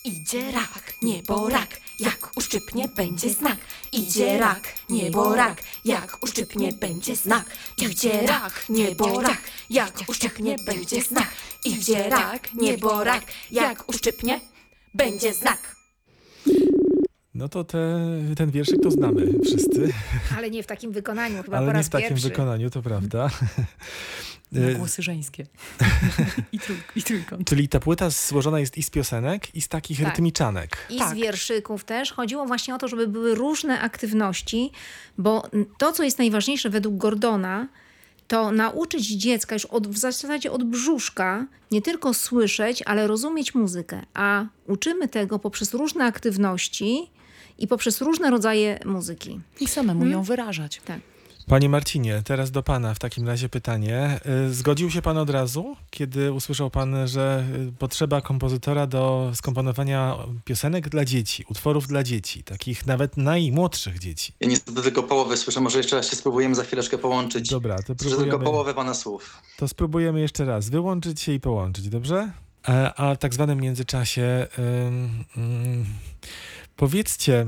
Idzie 0.04 0.52
rak, 0.52 0.94
niebo 1.02 1.48
rak, 1.48 1.80
jak 2.00 2.30
uszczypnie 2.36 2.88
będzie 2.96 3.30
znak. 3.30 3.56
Idzie 3.92 4.38
rak, 4.38 4.62
niebo 4.90 5.34
rak, 5.34 5.62
jak 5.84 6.18
uszczypnie 6.22 6.72
będzie 6.72 7.16
znak. 7.16 7.44
Idzie 7.78 8.26
rak, 8.26 8.64
niebo 8.68 9.20
rak, 9.20 9.38
jak 9.70 10.02
uszczypnie 10.08 10.56
będzie 10.66 11.02
znak. 11.02 11.28
Idzie 11.64 12.08
rak, 12.08 12.54
niebo 12.54 13.04
rak, 13.04 13.22
jak 13.50 13.88
uszczypnie 13.88 14.40
będzie 14.94 15.34
znak. 15.34 15.76
No 17.34 17.48
to 17.48 17.64
te, 17.64 17.78
ten 18.36 18.50
wierszyk 18.50 18.76
to 18.82 18.90
znamy 18.90 19.26
wszyscy, 19.44 19.92
Ale 20.36 20.50
nie 20.50 20.62
w 20.62 20.66
takim 20.66 20.92
wykonaniu, 20.92 21.36
chyba 21.42 21.50
po 21.50 21.56
ale 21.56 21.66
nie 21.66 21.72
raz 21.72 21.86
w 21.86 21.90
takim 21.90 22.08
pierwszy. 22.08 22.28
wykonaniu, 22.28 22.70
to 22.70 22.82
prawda. 22.82 23.30
Na 24.52 24.68
Y, 24.68 24.74
głosy 24.74 25.02
żeńskie. 25.02 25.46
I, 26.52 26.58
trój, 26.58 26.76
I 26.96 27.02
trójkąt. 27.02 27.48
Czyli 27.48 27.68
ta 27.68 27.80
płyta 27.80 28.10
złożona 28.10 28.60
jest 28.60 28.78
i 28.78 28.82
z 28.82 28.90
piosenek, 28.90 29.54
i 29.54 29.60
z 29.60 29.68
takich 29.68 29.98
Tak. 29.98 30.08
rytmiczanek. 30.08 30.76
I 30.90 30.98
Tak. 30.98 31.10
z 31.10 31.14
wierszyków 31.14 31.84
też. 31.84 32.12
Chodziło 32.12 32.46
właśnie 32.46 32.74
o 32.74 32.78
to, 32.78 32.88
żeby 32.88 33.06
były 33.08 33.34
różne 33.34 33.80
aktywności, 33.80 34.70
bo 35.18 35.48
to, 35.78 35.92
co 35.92 36.02
jest 36.02 36.18
najważniejsze 36.18 36.70
według 36.70 36.96
Gordona, 36.96 37.68
to 38.28 38.52
nauczyć 38.52 39.06
dziecka 39.08 39.54
już 39.54 39.64
od, 39.64 39.88
w 39.88 39.98
zasadzie 39.98 40.52
od 40.52 40.64
brzuszka 40.64 41.46
nie 41.70 41.82
tylko 41.82 42.14
słyszeć, 42.14 42.82
ale 42.82 43.06
rozumieć 43.06 43.54
muzykę. 43.54 44.02
A 44.14 44.44
uczymy 44.66 45.08
tego 45.08 45.38
poprzez 45.38 45.74
różne 45.74 46.04
aktywności 46.04 47.10
i 47.58 47.66
poprzez 47.66 48.00
różne 48.00 48.30
rodzaje 48.30 48.78
muzyki. 48.84 49.40
I 49.60 49.66
samemu 49.66 50.06
ją 50.06 50.22
wyrażać. 50.22 50.80
Tak. 50.84 51.00
Panie 51.50 51.68
Marcinie, 51.68 52.22
teraz 52.24 52.50
do 52.50 52.62
pana 52.62 52.94
w 52.94 52.98
takim 52.98 53.26
razie 53.28 53.48
pytanie. 53.48 54.20
Y, 54.48 54.54
Zgodził 54.54 54.90
się 54.90 55.02
pan 55.02 55.18
od 55.18 55.30
razu, 55.30 55.76
kiedy 55.90 56.32
usłyszał 56.32 56.70
pan, 56.70 57.08
że 57.08 57.44
y, 57.68 57.72
potrzeba 57.78 58.20
kompozytora 58.20 58.86
do 58.86 59.30
skomponowania 59.34 60.16
piosenek 60.44 60.88
dla 60.88 61.04
dzieci, 61.04 61.44
utworów 61.48 61.86
dla 61.86 62.02
dzieci, 62.02 62.44
takich 62.44 62.86
nawet 62.86 63.16
najmłodszych 63.16 63.98
dzieci? 63.98 64.32
Ja 64.40 64.48
niestety 64.48 64.82
tylko 64.82 65.02
połowę 65.02 65.36
słyszę, 65.36 65.60
może 65.60 65.78
jeszcze 65.78 65.96
raz 65.96 66.10
się 66.10 66.16
spróbujemy 66.16 66.54
za 66.54 66.64
chwileczkę 66.64 66.98
połączyć. 66.98 67.50
Dobra, 67.50 67.76
to 67.76 67.82
Słyszę 67.82 68.00
tylko 68.02 68.16
próbujemy, 68.16 68.44
połowę 68.44 68.74
pana 68.74 68.94
słów. 68.94 69.42
to 69.56 69.68
spróbujemy 69.68 70.20
jeszcze 70.20 70.44
raz 70.44 70.68
wyłączyć 70.68 71.20
się 71.20 71.32
i 71.32 71.40
połączyć, 71.40 71.88
dobrze? 71.88 72.32
E, 72.68 72.94
A 72.94 73.14
w 73.14 73.18
tak 73.18 73.34
zwanym 73.34 73.60
międzyczasie 73.60 74.46
ym, 74.58 75.24
ym, 75.36 75.86
powiedzcie 76.76 77.46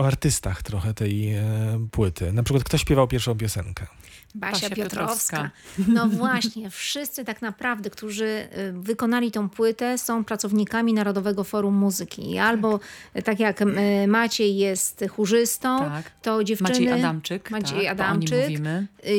o 0.00 0.06
artystach 0.06 0.62
trochę 0.62 0.94
tej 0.94 1.32
e, 1.34 1.42
płyty. 1.90 2.32
Na 2.32 2.42
przykład 2.42 2.64
kto 2.64 2.78
śpiewał 2.78 3.08
pierwszą 3.08 3.36
piosenkę? 3.36 3.86
Basia, 4.34 4.68
Basia 4.68 4.74
Piotrowska. 4.76 5.50
No 5.88 6.08
właśnie, 6.08 6.70
wszyscy 6.70 7.24
tak 7.24 7.42
naprawdę, 7.42 7.90
którzy 7.90 8.24
y, 8.24 8.72
wykonali 8.72 9.30
tą 9.30 9.48
płytę, 9.48 9.98
są 9.98 10.24
pracownikami 10.24 10.94
Narodowego 10.94 11.44
Forum 11.44 11.74
Muzyki. 11.74 12.38
Albo 12.38 12.80
y, 13.16 13.22
tak 13.22 13.40
jak 13.40 13.62
y, 13.62 13.66
Maciej 14.08 14.56
jest 14.56 15.04
chórzystą, 15.10 15.78
Tak. 15.78 16.10
to 16.22 16.44
dziewczyny... 16.44 16.70
Maciej 16.70 16.92
Adamczyk. 16.92 17.50
Maciej 17.50 17.82
tak, 17.82 17.92
Adamczyk. 17.92 18.60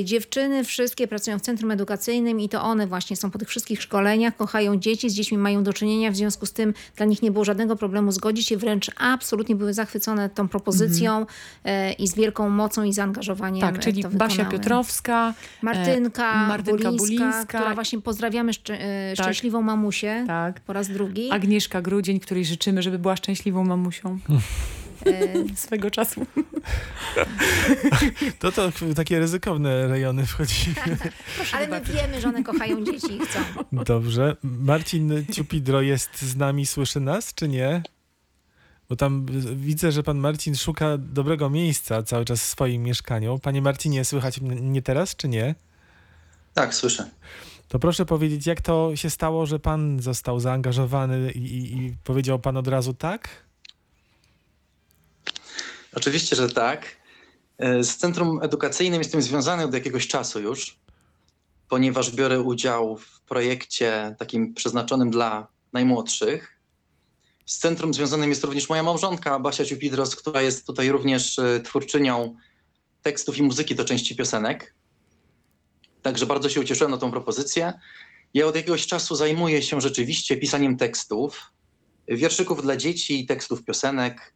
Dziewczyny 0.04 0.64
wszystkie 0.64 1.08
pracują 1.08 1.40
w 1.40 1.42
centrum 1.42 1.72
edukacyjnym 1.72 2.40
i 2.40 2.50
to 2.50 2.64
one 2.64 2.88
właśnie 2.88 3.16
są 3.16 3.32
po 3.32 3.40
tych 3.40 3.50
wszystkich 3.50 3.82
szkoleniach, 3.82 4.36
kochają 4.36 4.78
dzieci, 4.80 5.10
z 5.10 5.14
dziećmi 5.14 5.38
mają 5.38 5.64
do 5.64 5.74
czynienia, 5.74 6.12
w 6.12 6.16
związku 6.16 6.46
z 6.46 6.54
tym 6.54 6.74
dla 6.96 7.06
nich 7.06 7.22
nie 7.22 7.32
było 7.32 7.46
żadnego 7.46 7.76
problemu 7.76 8.12
zgodzić 8.12 8.48
się, 8.48 8.58
wręcz 8.58 8.92
absolutnie 8.98 9.56
były 9.56 9.74
zachwycone 9.74 10.30
tą 10.30 10.48
propozycją 10.48 11.22
y, 11.22 11.94
i 11.94 12.08
z 12.08 12.16
wielką 12.16 12.50
mocą 12.50 12.84
i 12.84 12.94
zaangażowaniem 12.94 13.62
Tak, 13.62 13.80
czyli 13.80 14.04
Basia 14.04 14.44
wykonały. 14.44 14.52
Martynka, 15.62 16.46
e, 16.46 16.48
Martynka 16.48 16.92
Bulińska, 16.92 17.06
Bulińska. 17.06 17.46
która 17.60 17.74
właśnie 17.76 18.02
pozdrawiamy 18.02 18.52
szczę- 18.52 18.78
e, 18.80 19.16
szczęśliwą 19.16 19.62
mamusię 19.62 20.24
Tak. 20.28 20.60
po 20.60 20.74
raz 20.74 20.88
drugi. 20.90 21.32
Agnieszka 21.32 21.82
Grudzień, 21.82 22.20
której 22.20 22.46
życzymy, 22.46 22.82
żeby 22.82 23.00
była 23.00 23.16
szczęśliwą 23.16 23.64
mamusią 23.64 24.20
E, 25.06 25.12
swego 25.66 25.92
czasu. 25.92 26.26
To 28.40 28.52
to 28.52 28.72
takie 28.96 29.20
ryzykowne 29.20 29.88
rejony 29.88 30.26
wchodzi. 30.26 30.74
ale 31.54 31.68
my 31.68 31.82
wiemy, 31.82 32.22
że 32.22 32.28
one 32.30 32.44
kochają 32.44 32.84
dzieci 32.84 33.14
i 33.16 33.20
chcą. 33.20 33.40
Dobrze. 33.72 34.36
Marcin 34.44 35.26
Ciupidro 35.32 35.82
jest 35.82 36.22
z 36.22 36.36
nami, 36.36 36.66
słyszy 36.66 37.00
nas, 37.00 37.34
czy 37.34 37.48
nie? 37.48 37.84
Bo 38.92 38.96
tam 38.96 39.26
widzę, 39.56 39.92
że 39.92 40.04
pan 40.04 40.18
Marcin 40.18 40.56
szuka 40.56 40.98
dobrego 40.98 41.50
miejsca 41.50 42.04
cały 42.04 42.26
czas 42.26 42.42
w 42.42 42.46
swoim 42.46 42.84
mieszkaniu. 42.84 43.40
Panie 43.40 43.62
Marcinie, 43.62 44.06
słychać 44.06 44.42
mnie 44.42 44.82
teraz, 44.82 45.16
czy 45.16 45.28
nie? 45.28 45.56
Tak, 46.54 46.76
słyszę. 46.76 47.10
To 47.68 47.80
proszę 47.80 48.06
powiedzieć, 48.06 48.46
jak 48.46 48.62
to 48.62 48.96
się 48.96 49.10
stało, 49.10 49.46
że 49.46 49.60
pan 49.60 50.00
został 50.00 50.40
zaangażowany 50.40 51.32
i, 51.32 51.40
i, 51.40 51.78
i 51.78 51.96
powiedział 52.04 52.40
pan 52.40 52.58
od 52.58 52.68
razu 52.68 52.94
tak? 52.94 53.30
Oczywiście, 55.96 56.36
że 56.36 56.50
tak. 56.50 56.86
E, 57.58 57.84
Z 57.84 57.98
Centrum 57.98 58.40
Edukacyjnym 58.44 59.02
jestem 59.02 59.22
związany 59.22 59.64
od 59.64 59.74
jakiegoś 59.74 60.08
czasu 60.08 60.40
już, 60.40 60.80
ponieważ 61.70 62.12
biorę 62.12 62.42
udział 62.42 62.98
w 62.98 63.22
projekcie 63.22 64.16
takim 64.20 64.54
przeznaczonym 64.54 65.12
dla 65.12 65.48
najmłodszych. 65.74 66.51
Z 67.46 67.58
centrum 67.58 67.94
związanym 67.94 68.30
jest 68.30 68.44
również 68.44 68.70
moja 68.70 68.84
małżonka, 68.84 69.40
Basia 69.40 69.66
Ciupidros, 69.66 70.16
która 70.16 70.42
jest 70.42 70.68
tutaj 70.68 70.90
również 70.90 71.40
e, 71.40 71.60
twórczynią 71.60 72.36
tekstów 73.02 73.38
i 73.38 73.44
muzyki 73.44 73.76
do 73.76 73.86
części 73.86 74.16
piosenek. 74.16 74.76
Także 76.02 76.26
bardzo 76.26 76.50
się 76.50 76.62
ucieszyłem 76.62 76.92
na 76.92 76.98
tą 76.98 77.12
propozycję. 77.12 77.74
Ja 78.34 78.48
od 78.48 78.56
jakiegoś 78.56 78.88
czasu 78.88 79.16
zajmuję 79.16 79.62
się 79.62 79.82
rzeczywiście 79.82 80.38
pisaniem 80.38 80.78
tekstów, 80.78 81.52
wierszyków 82.08 82.62
dla 82.62 82.78
dzieci 82.78 83.26
tekstów 83.26 83.64
piosenek 83.64 84.34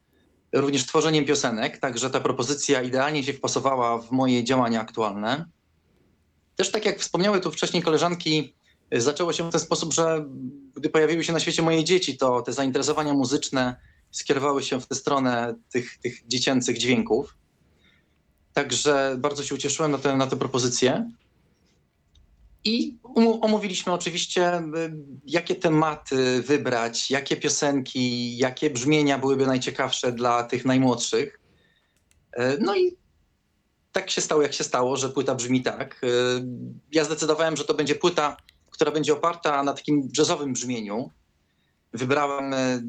również 0.54 0.86
tworzeniem 0.86 1.26
piosenek, 1.26 1.78
także 1.78 2.10
ta 2.10 2.20
propozycja 2.20 2.82
idealnie 2.82 3.24
się 3.24 3.34
wpasowała 3.34 3.98
w 3.98 4.12
moje 4.12 4.44
działania 4.44 4.82
aktualne. 4.82 5.46
Też 6.56 6.72
tak 6.72 6.86
jak 6.86 7.00
wspomniały 7.00 7.42
tu 7.42 7.52
wcześniej 7.52 7.84
koleżanki, 7.84 8.40
y, 8.40 8.55
zaczęło 8.92 9.34
się 9.34 9.50
w 9.50 9.52
ten 9.52 9.62
sposób, 9.62 9.94
że 9.94 10.26
gdy 10.76 10.90
pojawiły 10.90 11.24
się 11.24 11.34
na 11.34 11.40
świecie 11.40 11.62
moje 11.62 11.84
dzieci, 11.84 12.18
to 12.18 12.42
te 12.42 12.54
zainteresowania 12.54 13.14
muzyczne 13.14 13.76
skierowały 14.12 14.64
się 14.64 14.82
w 14.82 14.88
tę 14.88 14.96
stronę 14.96 15.56
tych, 15.70 15.98
tych 15.98 16.28
dziecięcych 16.28 16.78
dźwięków. 16.78 17.38
Także 18.54 19.16
bardzo 19.20 19.44
się 19.44 19.56
ucieszyłem 19.56 19.92
na 19.92 19.98
tę, 19.98 20.16
na 20.16 20.28
tę 20.28 20.36
propozycję. 20.38 21.12
I 22.64 22.98
omówiliśmy 23.42 23.94
oczywiście, 23.94 24.58
y, 24.60 24.64
jakie 25.26 25.56
tematy 25.56 26.42
wybrać, 26.42 27.12
jakie 27.12 27.36
piosenki, 27.36 28.38
jakie 28.38 28.70
brzmienia 28.70 29.18
byłyby 29.18 29.46
najciekawsze 29.48 30.12
dla 30.12 30.44
tych 30.44 30.66
najmłodszych. 30.66 31.40
E, 32.34 32.58
No 32.58 32.76
i 32.76 32.98
tak 33.92 34.10
się 34.10 34.22
stało, 34.22 34.42
jak 34.42 34.54
się 34.54 34.64
stało, 34.64 34.98
że 34.98 35.10
płyta 35.10 35.36
brzmi 35.36 35.62
tak. 35.62 36.02
E, 36.04 36.08
Ja 36.92 37.04
zdecydowałem, 37.04 37.58
że 37.58 37.66
to 37.66 37.74
będzie 37.74 37.96
płyta, 37.96 38.38
która 38.76 38.92
będzie 38.92 39.14
oparta 39.14 39.64
na 39.64 39.74
takim 39.74 40.10
jazzowym 40.18 40.54
brzmieniu. 40.54 41.12
Wybrałem 41.94 42.54
e, 42.54 42.82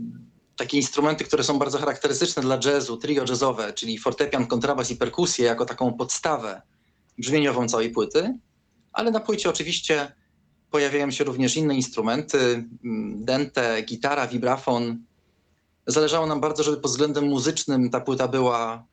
takie 0.57 0.77
instrumenty, 0.77 1.25
które 1.25 1.45
są 1.45 1.59
bardzo 1.59 1.79
charakterystyczne 1.79 2.43
dla 2.43 2.59
jazzu, 2.65 2.97
trio 2.97 3.25
jazzowe, 3.29 3.73
czyli 3.73 3.99
fortepian, 3.99 4.47
kontrabas 4.47 4.91
i 4.91 4.97
perkusję 4.97 5.47
jako 5.47 5.67
taką 5.67 5.93
podstawę 5.93 6.63
brzmieniową 7.19 7.69
całej 7.69 7.91
płyty 7.91 8.39
ale 8.97 9.11
na 9.11 9.21
płycie 9.21 9.51
oczywiście 9.51 10.13
pojawiają 10.71 11.11
się 11.11 11.25
również 11.25 11.57
inne 11.57 11.75
instrumenty, 11.75 12.69
mm, 12.85 13.25
dente, 13.25 13.83
gitara, 13.83 14.27
vibrafon. 14.27 15.05
Zależało 15.87 16.27
nam 16.27 16.41
bardzo, 16.41 16.63
żeby 16.63 16.77
pod 16.77 16.91
względem 16.91 17.25
muzycznym 17.25 17.91
ta 17.91 18.01
płyta 18.01 18.29
była 18.29 18.85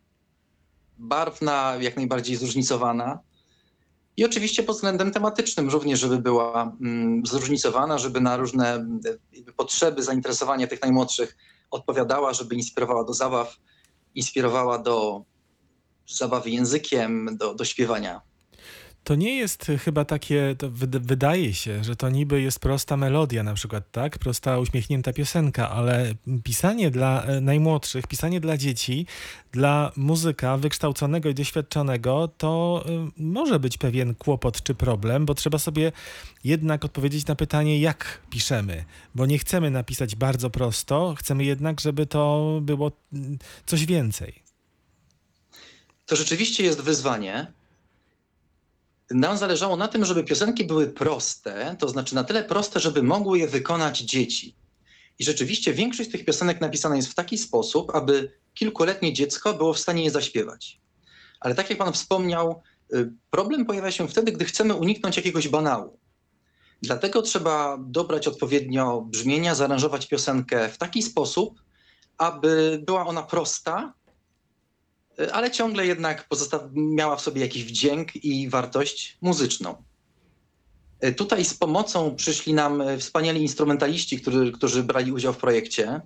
barwna, 0.98 1.78
jak 1.80 1.96
najbardziej 1.96 2.36
zróżnicowana. 2.36 3.20
I 4.18 4.26
oczywiście 4.26 4.64
pod 4.64 4.76
względem 4.76 5.12
tematycznym 5.12 5.70
również, 5.70 6.00
żeby 6.00 6.18
była 6.18 6.78
mm, 6.82 7.26
zróżnicowana, 7.26 7.98
żeby 7.98 8.22
na 8.22 8.38
różne 8.38 8.88
potrzeby, 9.58 10.04
zainteresowania 10.04 10.68
tych 10.68 10.82
najmłodszych 10.82 11.38
odpowiadała, 11.72 12.34
żeby 12.34 12.56
inspirowała 12.56 13.04
do 13.04 13.14
zabaw, 13.14 13.58
inspirowała 14.16 14.78
do 14.78 15.24
zabawy 16.08 16.50
językiem, 16.50 17.38
do, 17.38 17.54
do 17.56 17.66
śpiewania. 17.66 18.22
To 19.04 19.16
nie 19.16 19.38
jest 19.38 19.72
chyba 19.84 20.06
takie, 20.06 20.56
to 20.58 20.70
wyd- 20.70 21.06
wydaje 21.06 21.54
się, 21.54 21.84
że 21.84 21.96
to 21.96 22.10
niby 22.10 22.42
jest 22.42 22.60
prosta 22.60 22.98
melodia 22.98 23.44
na 23.44 23.54
przykład, 23.54 23.92
tak? 23.92 24.20
Prosta, 24.20 24.60
uśmiechnięta 24.60 25.14
piosenka, 25.14 25.70
ale 25.70 26.14
pisanie 26.44 26.92
dla 26.92 27.24
e, 27.24 27.42
najmłodszych, 27.42 28.08
pisanie 28.08 28.40
dla 28.40 28.58
dzieci, 28.58 29.06
dla 29.52 29.92
muzyka 29.96 30.58
wykształconego 30.58 31.30
i 31.30 31.34
doświadczonego, 31.34 32.30
to 32.38 32.84
y, 32.88 33.12
może 33.18 33.60
być 33.60 33.78
pewien 33.78 34.16
kłopot 34.16 34.64
czy 34.64 34.76
problem, 34.76 35.26
bo 35.26 35.34
trzeba 35.34 35.60
sobie 35.60 35.92
jednak 36.44 36.86
odpowiedzieć 36.86 37.26
na 37.26 37.36
pytanie, 37.36 37.80
jak 37.80 38.20
piszemy, 38.30 38.86
bo 39.16 39.26
nie 39.26 39.40
chcemy 39.40 39.72
napisać 39.72 40.16
bardzo 40.16 40.50
prosto, 40.50 41.16
chcemy 41.18 41.44
jednak, 41.44 41.82
żeby 41.82 42.06
to 42.06 42.60
było 42.62 42.92
mm, 43.14 43.38
coś 43.66 43.86
więcej. 43.86 44.44
To 46.06 46.16
rzeczywiście 46.16 46.64
jest 46.64 46.82
wyzwanie. 46.82 47.48
Nam 49.14 49.38
zależało 49.38 49.76
na 49.76 49.88
tym, 49.88 50.06
żeby 50.06 50.24
piosenki 50.24 50.64
były 50.64 50.88
proste, 50.88 51.76
to 51.80 51.90
znaczy 51.90 52.16
na 52.16 52.24
tyle 52.24 52.44
proste, 52.44 52.80
żeby 52.80 53.04
mogły 53.04 53.40
je 53.40 53.48
wykonać 53.48 54.00
dzieci. 54.00 54.56
I 55.20 55.24
rzeczywiście 55.24 55.74
większość 55.74 56.12
tych 56.12 56.26
piosenek 56.26 56.62
napisana 56.62 56.96
jest 56.96 57.08
w 57.08 57.16
taki 57.16 57.38
sposób, 57.38 57.96
aby 57.96 58.32
kilkuletnie 58.54 59.14
dziecko 59.14 59.54
było 59.54 59.74
w 59.74 59.80
stanie 59.80 60.04
je 60.04 60.12
zaśpiewać. 60.12 60.82
Ale 61.40 61.56
tak 61.56 61.70
jak 61.70 61.80
pan 61.80 61.94
wspomniał, 61.94 62.62
y, 62.94 63.12
problem 63.30 63.66
pojawia 63.66 63.92
się 63.92 64.08
wtedy, 64.08 64.32
gdy 64.32 64.46
chcemy 64.46 64.74
uniknąć 64.74 65.18
jakiegoś 65.18 65.48
banału. 65.48 66.00
Dlatego 66.82 67.22
trzeba 67.22 67.78
dobrać 67.82 68.28
odpowiednio 68.28 69.02
brzmienia, 69.02 69.56
zaaranżować 69.56 70.08
piosenkę 70.08 70.70
w 70.70 70.78
taki 70.78 71.04
sposób, 71.04 71.62
aby 72.18 72.82
była 72.86 73.06
ona 73.06 73.24
prosta, 73.24 73.94
ale 75.32 75.52
ciągle 75.52 75.86
jednak 75.86 76.28
miała 76.74 77.16
w 77.16 77.22
sobie 77.22 77.42
jakiś 77.42 77.64
wdzięk 77.64 78.16
i 78.16 78.50
wartość 78.50 79.18
muzyczną. 79.22 79.76
Y, 81.04 81.14
Tutaj 81.14 81.46
z 81.46 81.54
pomocą 81.54 82.16
przyszli 82.16 82.54
nam 82.54 82.82
y, 82.82 82.98
wspaniali 82.98 83.42
instrumentaliści, 83.42 84.22
którzy, 84.22 84.52
którzy 84.52 84.84
brali 84.84 85.12
udział 85.12 85.34
w 85.34 85.38
projekcie. 85.38 86.02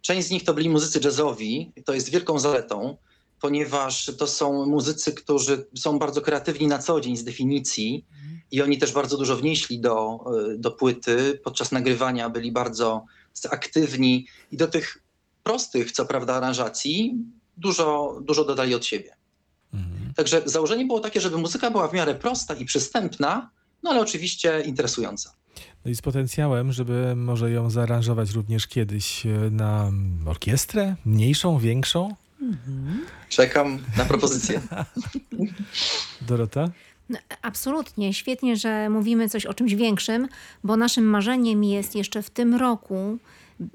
Część 0.00 0.28
z 0.28 0.30
nich 0.30 0.44
to 0.44 0.54
byli 0.54 0.70
muzycy 0.70 1.00
jazzowi. 1.04 1.72
To 1.84 1.94
jest 1.94 2.10
wielką 2.10 2.38
zaletą, 2.38 2.96
ponieważ 3.40 4.10
to 4.18 4.26
są 4.26 4.66
muzycy, 4.66 5.12
którzy 5.12 5.66
są 5.76 5.98
bardzo 5.98 6.20
kreatywni 6.20 6.66
na 6.66 6.78
co 6.78 7.00
dzień 7.00 7.16
z 7.16 7.24
definicji 7.24 8.06
i 8.50 8.62
oni 8.62 8.78
też 8.78 8.92
bardzo 8.92 9.16
dużo 9.16 9.36
wnieśli 9.36 9.80
do, 9.80 10.24
y, 10.52 10.58
do 10.58 10.70
płyty. 10.70 11.40
Podczas 11.44 11.72
nagrywania 11.72 12.30
byli 12.30 12.52
bardzo 12.52 13.04
aktywni 13.50 14.26
i 14.52 14.56
do 14.56 14.66
tych 14.66 15.02
prostych, 15.42 15.92
co 15.92 16.06
prawda, 16.06 16.34
aranżacji 16.34 17.18
dużo, 17.58 18.18
dużo 18.22 18.44
dodali 18.44 18.74
od 18.74 18.84
siebie. 18.84 19.16
Mhm. 19.74 20.14
Także 20.14 20.42
założenie 20.44 20.86
było 20.86 21.00
takie, 21.00 21.20
żeby 21.20 21.38
muzyka 21.38 21.70
była 21.70 21.88
w 21.88 21.92
miarę 21.92 22.14
prosta 22.14 22.54
i 22.54 22.64
przystępna, 22.64 23.50
no 23.82 23.90
ale 23.90 24.00
oczywiście 24.00 24.60
interesująca. 24.60 25.34
No 25.84 25.90
i 25.90 25.94
z 25.94 26.02
potencjałem, 26.02 26.72
żeby 26.72 27.16
może 27.16 27.50
ją 27.50 27.70
zaaranżować 27.70 28.30
również 28.30 28.66
kiedyś 28.66 29.26
e, 29.26 29.28
na 29.50 29.92
orkiestrę, 30.26 30.96
mniejszą, 31.04 31.58
większą. 31.58 32.14
Czekam 33.28 33.78
na 33.96 34.04
propozycję. 34.04 34.60
Dorota? 36.28 36.70
No, 37.08 37.18
absolutnie. 37.42 38.14
Świetnie, 38.14 38.56
że 38.56 38.90
mówimy 38.90 39.28
coś 39.28 39.46
o 39.46 39.54
czymś 39.54 39.74
większym, 39.74 40.28
bo 40.64 40.76
naszym 40.76 41.04
marzeniem 41.04 41.64
jest 41.64 41.94
jeszcze 41.94 42.22
w 42.22 42.30
tym 42.30 42.54
roku, 42.54 43.18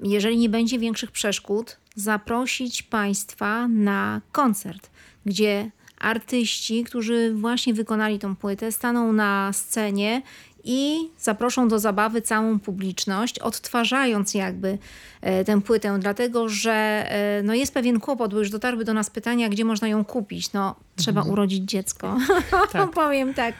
jeżeli 0.00 0.38
nie 0.38 0.48
będzie 0.48 0.78
większych 0.78 1.10
przeszkód, 1.10 1.76
zaprosić 1.96 2.82
Państwa 2.82 3.68
na 3.68 4.20
koncert, 4.32 4.90
gdzie 5.26 5.70
artyści, 5.98 6.84
którzy 6.84 7.34
właśnie 7.34 7.74
wykonali 7.74 8.18
tą 8.18 8.36
płytę, 8.36 8.72
staną 8.72 9.12
na 9.12 9.52
scenie 9.52 10.22
i 10.64 11.10
zaproszą 11.18 11.68
do 11.68 11.78
zabawy 11.78 12.22
całą 12.22 12.58
publiczność, 12.58 13.38
odtwarzając 13.38 14.34
jakby 14.34 14.78
e, 15.20 15.44
tę 15.44 15.60
płytę, 15.60 15.98
dlatego 16.00 16.48
że 16.48 16.72
e, 16.72 17.42
no 17.42 17.54
jest 17.54 17.74
pewien 17.74 18.00
kłopot, 18.00 18.32
bo 18.32 18.38
już 18.38 18.50
dotarły 18.50 18.84
do 18.84 18.94
nas 18.94 19.10
pytania, 19.10 19.48
gdzie 19.48 19.64
można 19.64 19.88
ją 19.88 20.04
kupić. 20.04 20.52
No, 20.52 20.74
trzeba 20.96 21.22
urodzić 21.22 21.64
dziecko. 21.64 22.18
Powiem 22.94 23.34
tak 23.34 23.54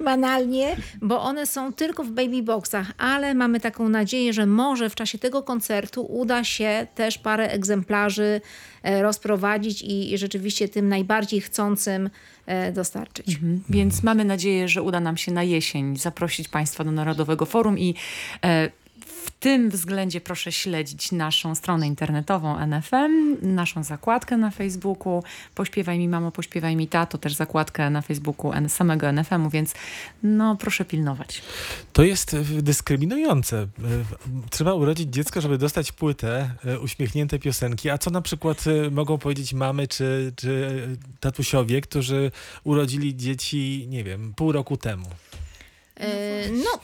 banalnie, 0.00 0.76
bo 1.02 1.22
one 1.22 1.46
są 1.46 1.72
tylko 1.72 2.04
w 2.04 2.10
baby 2.10 2.42
boxach, 2.42 2.92
ale 2.98 3.34
mamy 3.34 3.60
taką 3.60 3.88
nadzieję, 3.88 4.32
że 4.32 4.46
może 4.46 4.90
w 4.90 4.94
czasie 4.94 5.18
tego 5.18 5.42
koncertu 5.42 6.06
uda 6.06 6.44
się 6.44 6.86
też 6.94 7.18
parę 7.18 7.50
egzemplarzy 7.50 8.40
e, 8.82 9.02
rozprowadzić 9.02 9.82
i, 9.82 10.12
i 10.12 10.18
rzeczywiście 10.18 10.68
tym 10.68 10.88
najbardziej 10.88 11.40
chcącym 11.40 12.10
e, 12.46 12.72
dostarczyć. 12.72 13.28
Mhm. 13.28 13.62
Więc 13.68 14.02
mamy 14.02 14.24
nadzieję, 14.24 14.68
że 14.68 14.82
uda 14.82 15.00
nam 15.00 15.16
się 15.16 15.32
na 15.32 15.42
jesień 15.42 15.96
zaprosić 15.96 16.48
Państwa 16.48 16.84
do 16.84 16.92
Narodowego 16.92 17.46
Forum 17.46 17.78
i 17.78 17.94
e, 18.44 18.70
w 19.10 19.30
tym 19.30 19.70
względzie 19.70 20.20
proszę 20.20 20.52
śledzić 20.52 21.12
naszą 21.12 21.54
stronę 21.54 21.86
internetową 21.86 22.58
NFM, 22.58 23.36
naszą 23.42 23.82
zakładkę 23.82 24.36
na 24.36 24.50
Facebooku, 24.50 25.22
pośpiewaj 25.54 25.98
mi 25.98 26.08
mamo, 26.08 26.32
pośpiewaj 26.32 26.76
mi 26.76 26.88
tato, 26.88 27.18
też 27.18 27.34
zakładkę 27.34 27.90
na 27.90 28.02
Facebooku 28.02 28.52
samego 28.68 29.12
NFM-u, 29.12 29.50
więc 29.50 29.74
no 30.22 30.56
proszę 30.56 30.84
pilnować. 30.84 31.42
To 31.92 32.02
jest 32.02 32.34
e, 32.34 32.42
dyskryminujące. 32.44 33.56
E, 33.56 33.68
Trzeba 34.50 34.74
urodzić 34.74 35.14
dziecko, 35.14 35.40
żeby 35.40 35.58
dostać 35.58 35.92
płytę, 35.92 36.50
e, 36.64 36.80
uśmiechnięte 36.80 37.38
piosenki. 37.38 37.90
A 37.90 37.98
co 37.98 38.10
na 38.10 38.22
przykład 38.22 38.64
mogą 38.90 39.18
powiedzieć 39.18 39.52
mamy 39.54 39.88
czy, 39.88 40.32
czy 40.36 40.88
tatusiowie, 41.20 41.80
którzy 41.80 42.30
urodzili 42.64 43.16
dzieci, 43.16 43.86
nie 43.88 44.04
wiem, 44.04 44.34
pół 44.36 44.52
roku 44.52 44.76
temu? 44.76 45.06
E, 46.00 46.50
No, 46.52 46.80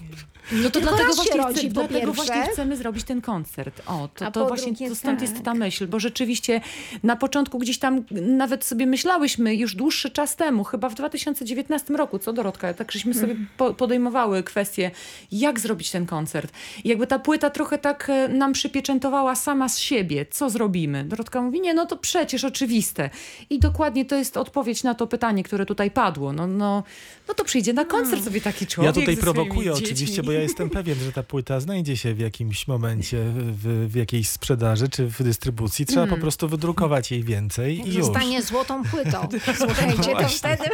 No 0.52 0.70
to 0.70 0.80
dlatego, 0.80 1.14
właśnie, 1.14 1.36
rodzi, 1.36 1.58
chce, 1.60 1.68
dlatego 1.68 2.12
właśnie 2.12 2.42
chcemy 2.42 2.76
zrobić 2.76 3.04
ten 3.04 3.20
koncert. 3.20 3.82
O, 3.86 4.08
to, 4.14 4.30
to 4.30 4.46
właśnie 4.46 4.88
to 4.88 4.94
stąd 4.94 5.20
tak. 5.20 5.28
jest 5.30 5.44
ta 5.44 5.54
myśl, 5.54 5.86
bo 5.86 6.00
rzeczywiście 6.00 6.60
na 7.02 7.16
początku 7.16 7.58
gdzieś 7.58 7.78
tam 7.78 8.04
nawet 8.10 8.64
sobie 8.64 8.86
myślałyśmy 8.86 9.54
już 9.54 9.74
dłuższy 9.74 10.10
czas 10.10 10.36
temu, 10.36 10.64
chyba 10.64 10.88
w 10.88 10.94
2019 10.94 11.94
roku, 11.94 12.18
co 12.18 12.32
Dorotka, 12.32 12.74
tak 12.74 12.92
żeśmy 12.92 13.14
sobie 13.14 13.26
Mhm. 13.26 13.48
po, 13.56 13.74
podejmowały 13.74 14.42
kwestię, 14.42 14.90
jak 15.32 15.60
zrobić 15.60 15.90
ten 15.90 16.06
koncert. 16.06 16.52
I 16.84 16.88
jakby 16.88 17.06
ta 17.06 17.18
płyta 17.18 17.50
trochę 17.50 17.78
tak 17.78 18.10
e, 18.10 18.28
nam 18.28 18.52
przypieczętowała 18.52 19.34
sama 19.34 19.68
z 19.68 19.78
siebie, 19.78 20.26
co 20.30 20.50
zrobimy. 20.50 21.04
Dorotka 21.04 21.42
mówi, 21.42 21.60
nie, 21.60 21.74
no 21.74 21.86
to 21.86 21.96
przecież 21.96 22.44
oczywiste. 22.44 23.10
I 23.50 23.58
dokładnie 23.58 24.04
to 24.04 24.16
jest 24.16 24.36
odpowiedź 24.36 24.82
na 24.82 24.94
to 24.94 25.06
pytanie, 25.06 25.42
które 25.42 25.66
tutaj 25.66 25.90
padło. 25.90 26.32
No, 26.32 26.46
no, 26.46 26.82
no 27.28 27.34
to 27.34 27.44
przyjdzie 27.44 27.72
na 27.72 27.84
koncert 27.84 28.24
sobie 28.24 28.40
taki 28.40 28.66
człowiek 28.66 28.96
Ja 28.96 29.05
tutaj 29.06 29.22
prowokuję 29.34 29.70
dziećmi. 29.70 29.86
oczywiście, 29.86 30.22
bo 30.22 30.32
ja 30.32 30.40
jestem 30.40 30.70
pewien, 30.70 30.98
że 30.98 31.12
ta 31.12 31.22
płyta 31.22 31.60
znajdzie 31.60 31.96
się 31.96 32.14
w 32.14 32.18
jakimś 32.18 32.68
momencie 32.68 33.24
w, 33.34 33.88
w 33.88 33.94
jakiejś 33.94 34.28
sprzedaży 34.28 34.88
czy 34.88 35.06
w 35.06 35.22
dystrybucji. 35.22 35.86
Trzeba 35.86 36.06
po 36.06 36.16
prostu 36.16 36.48
wydrukować 36.48 37.10
jej 37.10 37.24
więcej 37.24 37.88
i 37.88 37.94
już. 37.94 38.04
zostanie 38.04 38.42
złotą 38.42 38.84
płytą. 38.84 39.28
Słuchajcie, 39.58 40.02
to 40.02 40.10
Właśnie. 40.10 40.38
wtedy... 40.38 40.64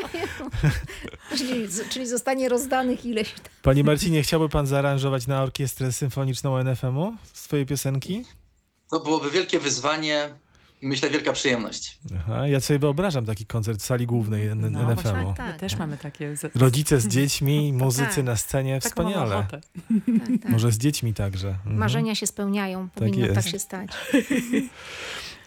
czyli, 1.38 1.68
czyli 1.90 2.06
zostanie 2.06 2.48
rozdanych 2.48 3.04
ileś 3.04 3.32
tam. 3.32 3.44
Panie 3.62 3.84
Marcinie, 3.84 4.22
chciałby 4.22 4.48
pan 4.48 4.66
zaaranżować 4.66 5.26
na 5.26 5.42
orkiestrę 5.42 5.92
symfoniczną 5.92 6.64
NFM-u 6.64 7.16
swoje 7.32 7.66
piosenki? 7.66 8.24
To 8.90 9.00
byłoby 9.00 9.30
wielkie 9.30 9.58
wyzwanie 9.60 10.34
i 10.82 10.86
myślę 10.88 11.10
wielka 11.10 11.32
przyjemność. 11.32 11.98
Aha, 12.18 12.48
ja 12.48 12.60
sobie 12.60 12.78
wyobrażam 12.78 13.26
taki 13.26 13.46
koncert 13.46 13.80
w 13.80 13.84
sali 13.84 14.06
głównej 14.06 14.46
N- 14.46 14.72
No, 14.72 14.82
NFM-u. 14.82 15.12
właśnie, 15.12 15.34
Tak, 15.36 15.52
my 15.54 15.58
też 15.60 15.76
mamy 15.76 15.96
takie... 15.98 16.36
z- 16.36 16.56
Rodzice 16.56 17.00
z 17.00 17.08
dziećmi, 17.08 17.72
muzycy 17.84 18.14
Tak. 18.16 18.24
na 18.24 18.36
scenie, 18.36 18.80
Taką 18.80 18.88
wspaniale. 18.90 19.46
Tak, 19.50 19.60
tak. 20.42 20.50
Może 20.52 20.72
z 20.72 20.78
dziećmi 20.78 21.14
także. 21.14 21.48
Mhm. 21.48 21.76
Marzenia 21.76 22.14
się 22.14 22.26
spełniają, 22.26 22.88
powinno 22.94 23.26
tak, 23.26 23.36
jest. 23.36 23.48
się 23.48 23.58
stać. 23.58 23.90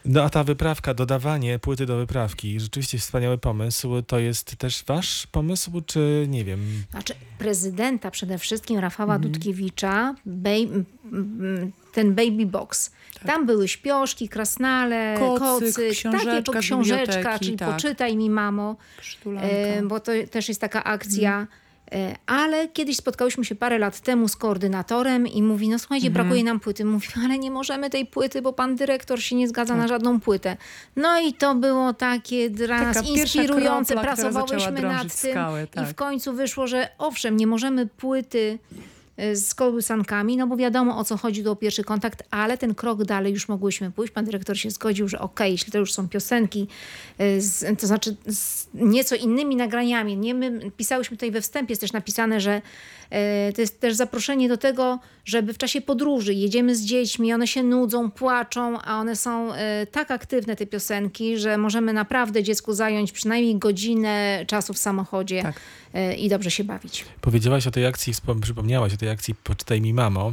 No 0.08 0.22
a 0.22 0.30
ta 0.30 0.44
wyprawka, 0.44 0.94
dodawanie 0.94 1.58
płyty 1.58 1.86
do 1.86 1.96
wyprawki, 1.96 2.60
rzeczywiście 2.60 2.98
wspaniały 2.98 3.38
pomysł. 3.38 4.02
To 4.02 4.18
jest 4.18 4.56
też 4.56 4.84
wasz 4.86 5.26
pomysł, 5.26 5.70
czy 5.86 6.26
nie 6.28 6.44
wiem? 6.44 6.84
Znaczy 6.90 7.14
prezydenta 7.38 8.10
przede 8.10 8.38
wszystkim, 8.38 8.78
Rafała 8.78 9.14
Mhm. 9.14 9.32
Dudkiewicza, 9.32 10.14
bej, 10.26 10.68
ten 11.92 12.14
baby 12.14 12.46
box. 12.46 12.90
Tam 13.26 13.46
były 13.46 13.68
śpioszki, 13.68 14.28
krasnale, 14.28 15.14
Kocyk, 15.18 15.74
kocyk, 15.74 16.02
takie 16.02 16.60
z 16.60 16.60
książeczka, 16.60 17.38
czyli 17.38 17.56
tak. 17.56 17.70
poczytaj 17.72 18.16
mi 18.16 18.30
mamo, 18.30 18.76
e, 19.42 19.82
bo 19.82 20.00
to 20.00 20.12
też 20.30 20.48
jest 20.48 20.60
taka 20.60 20.84
akcja. 20.84 21.46
E, 21.92 22.14
Ale 22.26 22.68
kiedyś 22.68 22.96
spotkałyśmy 22.96 23.44
się 23.44 23.54
parę 23.54 23.78
lat 23.78 24.00
temu 24.00 24.28
z 24.28 24.36
koordynatorem 24.36 25.26
i 25.26 25.42
mówi, 25.42 25.68
no 25.68 25.78
słuchajcie, 25.78 26.10
brakuje 26.10 26.44
nam 26.44 26.60
płyty. 26.60 26.84
Mówi, 26.84 27.08
ale 27.24 27.38
nie 27.38 27.50
możemy 27.50 27.90
tej 27.90 28.06
płyty, 28.06 28.42
bo 28.42 28.52
pan 28.52 28.76
dyrektor 28.76 29.22
się 29.22 29.36
nie 29.36 29.48
zgadza 29.48 29.76
na 29.76 29.88
żadną 29.88 30.20
płytę. 30.20 30.56
No 30.96 31.20
i 31.20 31.32
to 31.32 31.54
było 31.54 31.92
takie 31.94 32.50
dla 32.50 32.78
Taka 32.78 32.84
nas 32.84 32.96
pierwsza 32.96 33.42
inspirujące. 33.42 33.94
kropla, 33.94 34.14
Pracowałyśmy 34.16 34.82
nad 34.82 35.20
tym 35.22 35.30
skałę, 35.32 35.64
i 35.64 35.68
tak. 35.68 35.88
w 35.88 35.94
końcu 35.94 36.32
wyszło, 36.32 36.66
że 36.66 36.88
owszem, 36.98 37.36
nie 37.36 37.46
możemy 37.46 37.86
płyty 37.86 38.58
z 39.34 39.54
kołysankami, 39.54 40.36
no 40.36 40.46
bo 40.46 40.56
wiadomo 40.56 40.98
o 40.98 41.04
co 41.04 41.16
chodzi, 41.16 41.44
to 41.44 41.56
pierwszy 41.56 41.84
kontakt, 41.84 42.22
ale 42.30 42.58
ten 42.58 42.74
krok 42.74 43.04
dalej 43.04 43.32
już 43.32 43.48
mogłyśmy 43.48 43.90
pójść. 43.90 44.12
Pan 44.12 44.24
dyrektor 44.24 44.58
się 44.58 44.70
zgodził, 44.70 45.08
że 45.08 45.18
okej, 45.18 45.52
jeśli 45.52 45.72
to 45.72 45.78
już 45.78 45.92
są 45.92 46.08
piosenki, 46.08 46.68
y, 47.20 47.40
z, 47.40 47.80
to 47.80 47.86
znaczy 47.86 48.16
z 48.26 48.66
nieco 48.74 49.16
innymi 49.16 49.56
nagraniami. 49.56 50.16
Nie, 50.16 50.34
my 50.34 50.70
pisałyśmy 50.76 51.16
tutaj 51.16 51.30
we 51.30 51.40
wstępie, 51.40 51.72
jest 51.72 51.80
też 51.80 51.92
napisane, 51.92 52.40
że 52.40 52.56
y, 52.56 53.05
to 53.54 53.60
jest 53.60 53.80
też 53.80 53.94
zaproszenie 53.94 54.48
do 54.48 54.56
tego, 54.56 54.98
żeby 55.24 55.52
w 55.52 55.58
czasie 55.58 55.80
podróży 55.80 56.34
jedziemy 56.34 56.76
z 56.76 56.84
dziećmi, 56.84 57.32
one 57.32 57.46
się 57.46 57.62
nudzą, 57.62 58.10
płaczą, 58.10 58.80
a 58.80 59.00
one 59.00 59.16
są 59.16 59.54
y, 59.54 59.56
tak 59.92 60.10
aktywne, 60.10 60.56
te 60.56 60.66
piosenki, 60.66 61.38
że 61.38 61.58
możemy 61.58 61.92
naprawdę 61.92 62.42
dziecku 62.42 62.72
zająć 62.72 63.12
przynajmniej 63.12 63.58
godzinę 63.58 64.44
czasu 64.46 64.74
w 64.74 64.78
samochodzie 64.78 65.42
Tak. 65.42 65.60
e, 65.94 66.14
i 66.14 66.28
dobrze 66.28 66.50
się 66.50 66.64
bawić. 66.64 67.04
Powiedziałaś 67.20 67.66
o 67.66 67.70
tej 67.70 67.86
akcji, 67.86 68.12
przypomniałaś 68.42 68.94
o 68.94 68.96
tej 68.96 69.10
akcji 69.10 69.34
Poczytaj 69.34 69.80
mi 69.80 69.94
mamo. 69.94 70.32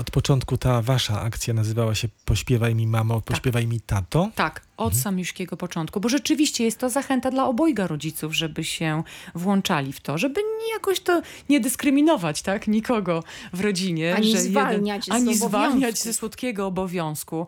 Od 0.00 0.10
początku 0.10 0.56
ta 0.56 0.82
wasza 0.82 1.20
akcja 1.20 1.54
nazywała 1.54 1.94
się 1.94 2.08
Pośpiewaj 2.24 2.74
mi 2.74 2.86
mamo, 2.86 3.14
tak. 3.14 3.24
pośpiewaj 3.24 3.62
tak. 3.62 3.72
mi 3.72 3.80
tato. 3.80 4.30
Tak, 4.34 4.60
od 4.76 4.86
mhm. 4.86 5.02
samiuśkiego 5.02 5.56
początku, 5.56 6.00
bo 6.00 6.08
rzeczywiście 6.08 6.64
jest 6.64 6.78
to 6.78 6.90
zachęta 6.90 7.30
dla 7.30 7.46
obojga 7.46 7.86
rodziców, 7.86 8.34
żeby 8.34 8.64
się 8.64 9.02
włączali 9.34 9.92
w 9.92 10.00
to, 10.00 10.18
żeby 10.18 10.40
jakoś 10.72 11.00
to 11.00 11.22
nie 11.48 11.60
dyskryminować 11.74 12.42
tak, 12.42 12.68
nikogo 12.68 13.22
w 13.52 13.60
rodzinie. 13.60 14.14
Ani 14.14 14.38
zwalniać, 14.38 15.08
jeden, 15.08 15.22
ani 15.22 15.34
zwalniać 15.36 15.98
ze 15.98 16.14
słodkiego 16.14 16.66
obowiązku. 16.66 17.46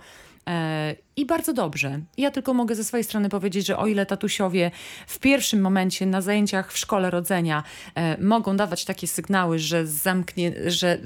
E, 0.48 0.96
I 1.18 1.26
bardzo 1.26 1.52
dobrze. 1.52 2.00
Ja 2.16 2.30
tylko 2.30 2.54
mogę 2.54 2.74
ze 2.74 2.84
swojej 2.84 3.04
strony 3.04 3.28
powiedzieć, 3.28 3.66
że 3.66 3.78
o 3.78 3.86
ile 3.86 4.06
tatusiowie 4.06 4.70
w 5.06 5.18
pierwszym 5.18 5.60
momencie 5.60 6.06
na 6.06 6.20
zajęciach 6.20 6.72
w 6.72 6.78
szkole 6.78 7.10
rodzenia 7.10 7.62
e, 7.94 8.22
mogą 8.22 8.56
dawać 8.56 8.84
takie 8.84 9.06
sygnały, 9.06 9.58
że, 9.58 9.86
zamknie, 9.86 10.52
że 10.66 10.98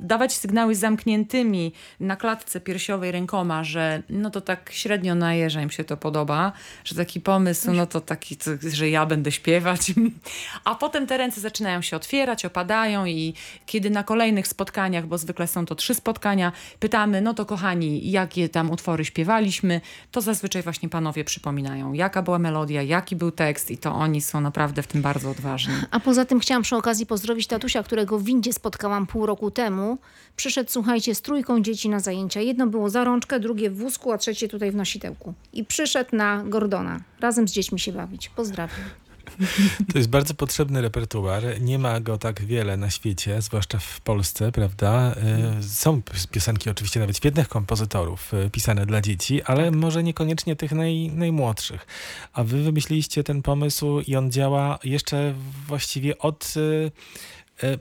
dawać 0.00 0.32
sygnały 0.32 0.74
zamkniętymi 0.74 1.72
na 2.00 2.16
klatce 2.16 2.60
piersiowej 2.60 3.12
rękoma, 3.12 3.64
że 3.64 4.02
no 4.08 4.30
to 4.30 4.40
tak 4.40 4.70
średnio 4.72 5.14
na 5.14 5.34
jeża 5.34 5.62
im 5.62 5.70
się 5.70 5.84
to 5.84 5.96
podoba, 5.96 6.52
że 6.84 6.94
taki 6.94 7.20
pomysł, 7.20 7.72
no 7.72 7.86
to 7.86 8.00
taki, 8.00 8.36
że 8.72 8.90
ja 8.90 9.06
będę 9.06 9.32
śpiewać. 9.32 9.92
A 10.64 10.74
potem 10.74 11.06
te 11.06 11.16
ręce 11.16 11.40
zaczynają 11.40 11.82
się 11.82 11.96
otwierać, 11.96 12.44
opadają 12.44 13.06
i 13.06 13.34
kiedy 13.66 13.90
na 13.90 14.04
kolejnych 14.04 14.48
spotkaniach, 14.48 15.06
bo 15.06 15.18
zwykle 15.18 15.46
są 15.46 15.66
to 15.66 15.74
trzy 15.74 15.94
spotkania, 15.94 16.52
pytamy, 16.80 17.20
no 17.20 17.34
to 17.34 17.46
kochani, 17.46 18.10
jakie 18.10 18.48
tam 18.48 18.70
utwory 18.70 19.04
śpiewaliśmy, 19.12 19.80
to 20.10 20.20
zazwyczaj 20.20 20.62
właśnie 20.62 20.88
panowie 20.88 21.24
przypominają, 21.24 21.92
jaka 21.92 22.22
była 22.22 22.38
melodia, 22.38 22.82
jaki 22.82 23.16
był 23.16 23.30
tekst 23.30 23.70
i 23.70 23.78
to 23.78 23.94
oni 23.94 24.20
są 24.20 24.40
naprawdę 24.40 24.82
w 24.82 24.86
tym 24.86 25.02
bardzo 25.02 25.30
odważni. 25.30 25.74
A 25.90 26.00
poza 26.00 26.24
tym 26.24 26.40
chciałam 26.40 26.62
przy 26.62 26.76
okazji 26.76 27.06
pozdrowić 27.06 27.46
tatusia, 27.46 27.82
którego 27.82 28.18
w 28.18 28.24
windzie 28.24 28.52
spotkałam 28.52 29.06
pół 29.06 29.26
roku 29.26 29.50
temu. 29.50 29.98
Przyszedł, 30.36 30.70
słuchajcie, 30.70 31.14
z 31.14 31.22
trójką 31.22 31.62
dzieci 31.62 31.88
na 31.88 32.00
zajęcia. 32.00 32.40
Jedno 32.40 32.66
było 32.66 32.90
za 32.90 33.04
rączkę, 33.04 33.40
drugie 33.40 33.70
w 33.70 33.76
wózku, 33.76 34.12
a 34.12 34.18
trzecie 34.18 34.48
tutaj 34.48 34.70
w 34.70 34.74
nositełku. 34.74 35.34
I 35.52 35.64
przyszedł 35.64 36.16
na 36.16 36.44
Gordona, 36.44 37.00
razem 37.20 37.48
z 37.48 37.52
dziećmi 37.52 37.80
się 37.80 37.92
bawić. 37.92 38.28
Pozdrawiam. 38.28 39.01
To 39.92 39.98
jest 39.98 40.10
bardzo 40.10 40.34
potrzebny 40.34 40.82
repertuar. 40.82 41.42
Nie 41.60 41.78
ma 41.78 42.00
go 42.00 42.18
tak 42.18 42.44
wiele 42.44 42.76
na 42.76 42.90
świecie, 42.90 43.42
zwłaszcza 43.42 43.78
w 43.78 44.00
Polsce, 44.00 44.52
prawda? 44.52 45.14
Y, 45.60 45.68
są 45.68 46.02
piosenki 46.30 46.70
oczywiście 46.70 47.00
nawet 47.00 47.16
świetnych 47.16 47.48
kompozytorów 47.48 48.34
y, 48.34 48.50
pisane 48.50 48.86
dla 48.86 49.00
dzieci, 49.00 49.42
ale 49.42 49.64
tak. 49.64 49.74
może 49.74 50.02
niekoniecznie 50.02 50.56
tych 50.56 50.72
naj, 50.72 51.10
najmłodszych. 51.14 51.86
A 52.32 52.44
wy 52.44 52.62
wymyśliliście 52.62 53.24
ten 53.24 53.42
pomysł 53.42 54.00
i 54.06 54.16
on 54.16 54.32
działa 54.32 54.78
jeszcze 54.84 55.34
właściwie 55.66 56.18
od 56.18 56.54
y, 56.56 56.90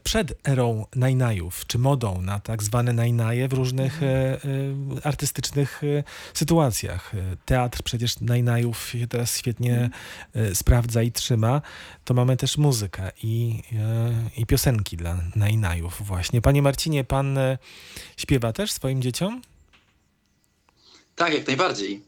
przed 0.04 0.48
erą 0.48 0.86
najnajów, 0.96 1.66
czy 1.68 1.80
modą 1.80 2.22
na 2.22 2.40
tak 2.40 2.64
zwane 2.64 2.94
najnaje 2.94 3.48
w 3.48 3.54
różnych 3.54 4.04
mhm. 4.04 4.12
e, 4.96 4.98
e, 4.98 5.06
artystycznych 5.06 5.82
sytuacjach. 6.34 7.12
Teatr 7.46 7.84
przecież 7.84 8.20
najnajów 8.20 8.90
się 8.90 9.08
teraz 9.08 9.38
świetnie 9.38 9.90
mhm. 10.34 10.56
sprawdza 10.56 11.04
i 11.04 11.12
trzyma. 11.12 11.62
To 12.06 12.14
mamy 12.14 12.38
też 12.38 12.58
muzykę 12.58 13.12
i, 13.24 13.64
i 14.38 14.46
piosenki 14.46 14.98
dla 14.98 15.18
najnajów 15.36 16.02
właśnie. 16.06 16.42
Panie 16.42 16.62
Marcinie, 16.62 17.04
pan 17.04 17.40
śpiewa 18.18 18.54
też 18.54 18.72
swoim 18.72 19.02
dzieciom? 19.02 19.42
Tak, 21.16 21.34
jak 21.34 21.48
najbardziej. 21.48 22.04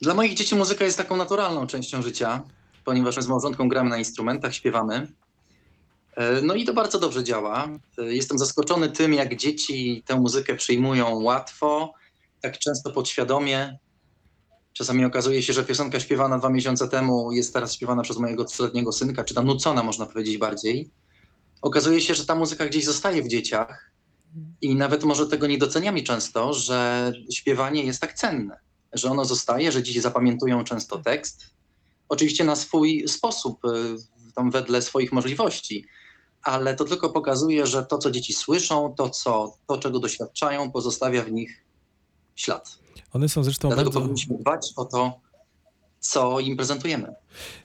Dla 0.00 0.14
moich 0.14 0.34
dzieci 0.34 0.54
muzyka 0.54 0.84
jest 0.84 0.98
taką 0.98 1.16
naturalną 1.16 1.66
częścią 1.66 2.02
życia, 2.02 2.42
ponieważ 2.84 3.16
my 3.16 3.22
z 3.22 3.26
małżonką 3.26 3.68
gramy 3.68 3.90
na 3.90 3.98
instrumentach, 3.98 4.54
śpiewamy. 4.54 5.06
E, 6.16 6.42
no 6.42 6.54
i 6.54 6.64
to 6.64 6.74
bardzo 6.74 6.98
dobrze 6.98 7.24
działa. 7.24 7.68
E, 7.98 8.14
jestem 8.14 8.38
zaskoczony 8.38 8.88
tym, 8.88 9.14
jak 9.14 9.36
dzieci 9.36 10.02
tę 10.06 10.20
muzykę 10.20 10.54
przyjmują 10.54 11.22
łatwo, 11.22 11.92
tak 12.40 12.58
często 12.58 12.90
podświadomie. 12.90 13.78
Czasami 14.72 15.04
okazuje 15.04 15.42
się, 15.42 15.52
że 15.52 15.64
piosenka 15.64 16.00
śpiewana 16.00 16.38
dwa 16.38 16.48
miesiące 16.50 16.88
temu 16.88 17.32
jest 17.32 17.52
teraz 17.52 17.74
śpiewana 17.74 18.02
przez 18.02 18.18
mojego 18.18 18.44
trzyletniego 18.44 18.92
synka, 18.92 19.24
czy 19.24 19.34
tam 19.34 19.46
nucona, 19.46 19.82
można 19.82 20.06
powiedzieć 20.06 20.38
bardziej. 20.38 20.90
Okazuje 21.62 22.00
się, 22.00 22.14
że 22.14 22.26
ta 22.26 22.34
muzyka 22.34 22.66
gdzieś 22.66 22.84
zostaje 22.84 23.22
w 23.22 23.28
dzieciach 23.28 23.92
i 24.60 24.74
nawet 24.74 25.04
może 25.04 25.26
tego 25.26 25.46
nie 25.46 25.58
doceniamy 25.58 26.02
często, 26.02 26.52
że 26.52 27.12
śpiewanie 27.32 27.84
jest 27.84 28.00
tak 28.00 28.14
cenne, 28.14 28.58
że 28.92 29.10
ono 29.10 29.24
zostaje, 29.24 29.72
że 29.72 29.82
dzieci 29.82 30.00
zapamiętują 30.00 30.64
często 30.64 30.98
tekst. 30.98 31.46
Oczywiście 32.08 32.44
na 32.44 32.56
swój 32.56 33.08
sposób, 33.08 33.64
e, 33.64 33.68
tam 34.34 34.50
wedle 34.50 34.82
swoich 34.82 35.12
możliwości 35.12 35.86
ale 36.46 36.74
to 36.74 36.84
tylko 36.84 37.10
pokazuje, 37.10 37.66
że 37.66 37.86
to, 37.86 37.98
co 37.98 38.10
dzieci 38.10 38.32
słyszą, 38.32 38.94
to, 38.96 39.10
co, 39.10 39.56
to 39.66 39.78
czego 39.78 39.98
doświadczają, 39.98 40.70
pozostawia 40.70 41.24
w 41.24 41.32
nich 41.32 41.64
ślad. 42.34 42.78
One 43.12 43.28
są 43.28 43.44
zresztą 43.44 43.68
Dlatego 43.68 43.90
bardzo... 43.90 44.00
powinniśmy 44.00 44.38
dbać 44.38 44.72
o 44.76 44.84
to, 44.84 45.20
co 46.06 46.40
im 46.40 46.56
prezentujemy. 46.56 47.14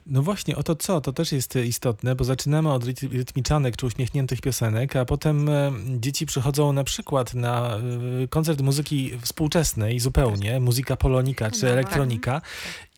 No 0.05 0.21
właśnie, 0.21 0.55
o 0.55 0.63
to 0.63 0.75
co, 0.75 1.01
to 1.01 1.13
też 1.13 1.31
jest 1.31 1.55
istotne, 1.55 2.15
bo 2.15 2.23
zaczynamy 2.23 2.73
od 2.73 2.83
rytmiczanek 3.03 3.77
czy 3.77 3.85
uśmiechniętych 3.85 4.41
piosenek, 4.41 4.95
a 4.95 5.05
potem 5.05 5.49
e, 5.49 5.71
dzieci 5.85 6.25
przychodzą 6.25 6.73
na 6.73 6.83
przykład 6.83 7.33
na 7.33 7.77
e, 8.23 8.27
koncert 8.27 8.61
muzyki 8.61 9.11
współczesnej 9.21 9.99
zupełnie, 9.99 10.59
muzyka 10.59 10.95
polonika 10.95 11.51
czy 11.51 11.65
no, 11.65 11.71
elektronika 11.71 12.41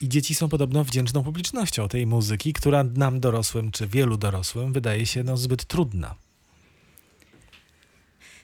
i 0.02 0.10
dzieci 0.10 0.36
są 0.36 0.50
podobno 0.50 0.84
wdzięczną 0.84 1.24
publicznością 1.24 1.88
tej 1.88 2.08
muzyki, 2.08 2.54
która 2.54 2.84
nam 2.84 3.20
dorosłym 3.20 3.72
czy 3.72 3.88
wielu 3.88 4.18
dorosłym 4.18 4.74
wydaje 4.74 5.06
się 5.06 5.24
no, 5.24 5.38
zbyt 5.38 5.66
trudna. 5.66 6.16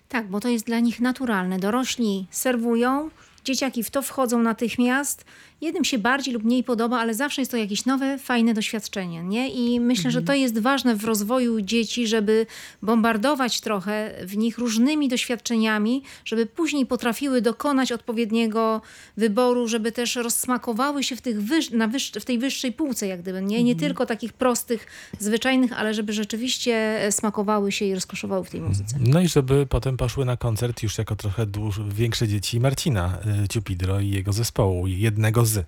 Tak, 0.09 0.29
bo 0.29 0.39
to 0.39 0.49
jest 0.49 0.65
dla 0.65 0.79
nich 0.79 0.99
naturalne. 0.99 1.59
Dorośli 1.59 2.27
serwują, 2.31 3.09
dzieciaki 3.45 3.83
w 3.83 3.91
to 3.91 4.01
wchodzą 4.01 4.41
natychmiast 4.41 5.25
jednym 5.61 5.85
się 5.85 5.97
bardziej 5.97 6.33
lub 6.33 6.43
mniej 6.43 6.63
podoba, 6.63 6.99
ale 6.99 7.13
zawsze 7.13 7.41
jest 7.41 7.51
to 7.51 7.57
jakieś 7.57 7.85
nowe, 7.85 8.17
fajne 8.17 8.53
doświadczenie. 8.53 9.23
Nie? 9.23 9.49
I 9.49 9.79
myślę, 9.79 10.05
mhm. 10.07 10.11
że 10.11 10.21
to 10.21 10.33
jest 10.33 10.59
ważne 10.59 10.95
w 10.95 11.03
rozwoju 11.03 11.61
dzieci, 11.61 12.07
żeby 12.07 12.45
bombardować 12.81 13.61
trochę 13.61 14.15
w 14.23 14.37
nich 14.37 14.57
różnymi 14.57 15.09
doświadczeniami, 15.09 16.03
żeby 16.25 16.45
później 16.45 16.85
potrafiły 16.85 17.41
dokonać 17.41 17.91
odpowiedniego 17.91 18.81
wyboru, 19.17 19.67
żeby 19.67 19.91
też 19.91 20.15
rozsmakowały 20.15 21.03
się 21.03 21.15
w, 21.15 21.21
tych 21.21 21.43
wyż, 21.43 21.71
na 21.71 21.87
wyż, 21.87 22.11
w 22.11 22.25
tej 22.25 22.39
wyższej 22.39 22.71
półce, 22.71 23.07
jak 23.07 23.21
gdyby. 23.21 23.41
Nie? 23.41 23.63
nie 23.63 23.71
mhm. 23.71 23.79
tylko 23.79 24.05
takich 24.05 24.33
prostych, 24.33 24.87
zwyczajnych, 25.19 25.73
ale 25.73 25.93
żeby 25.93 26.13
rzeczywiście 26.13 26.99
smakowały 27.11 27.71
się 27.71 27.85
i 27.85 27.93
rozkoszowały 27.93 28.45
w 28.45 28.49
tej 28.49 28.61
muzyce. 28.61 28.97
No 28.99 29.21
i 29.21 29.27
żeby 29.27 29.65
potem 29.69 29.97
poszły 29.97 30.25
na 30.25 30.37
koncert 30.37 30.83
już 30.83 30.97
jako 30.97 31.15
trochę 31.15 31.45
dłuż, 31.45 31.79
większe 31.89 32.27
dzieci 32.27 32.59
Marcina 32.59 33.19
y, 33.43 33.47
Ciupidro 33.47 33.99
i 33.99 34.09
jego 34.09 34.33
zespołu, 34.33 34.87
jednego 34.87 35.45
z 35.45 35.48
Hause. 35.49 35.65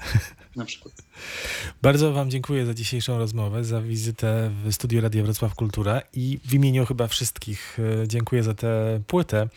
na 0.58 0.64
przykład. 0.64 0.94
Bardzo 1.82 2.12
Wam 2.12 2.30
dziękuję 2.30 2.66
za 2.66 2.74
dzisiejszą 2.74 3.18
rozmowę, 3.18 3.64
za 3.64 3.82
wizytę 3.82 4.50
w 4.64 4.74
studiu 4.74 5.00
Radia 5.00 5.22
Wrocław 5.22 5.54
Kultura 5.54 6.02
i 6.12 6.38
w 6.44 6.54
imieniu 6.54 6.86
chyba 6.86 7.06
wszystkich 7.06 7.78
e, 8.02 8.08
dziękuję 8.08 8.42
za 8.42 8.54
tę 8.54 9.00
płytę. 9.06 9.48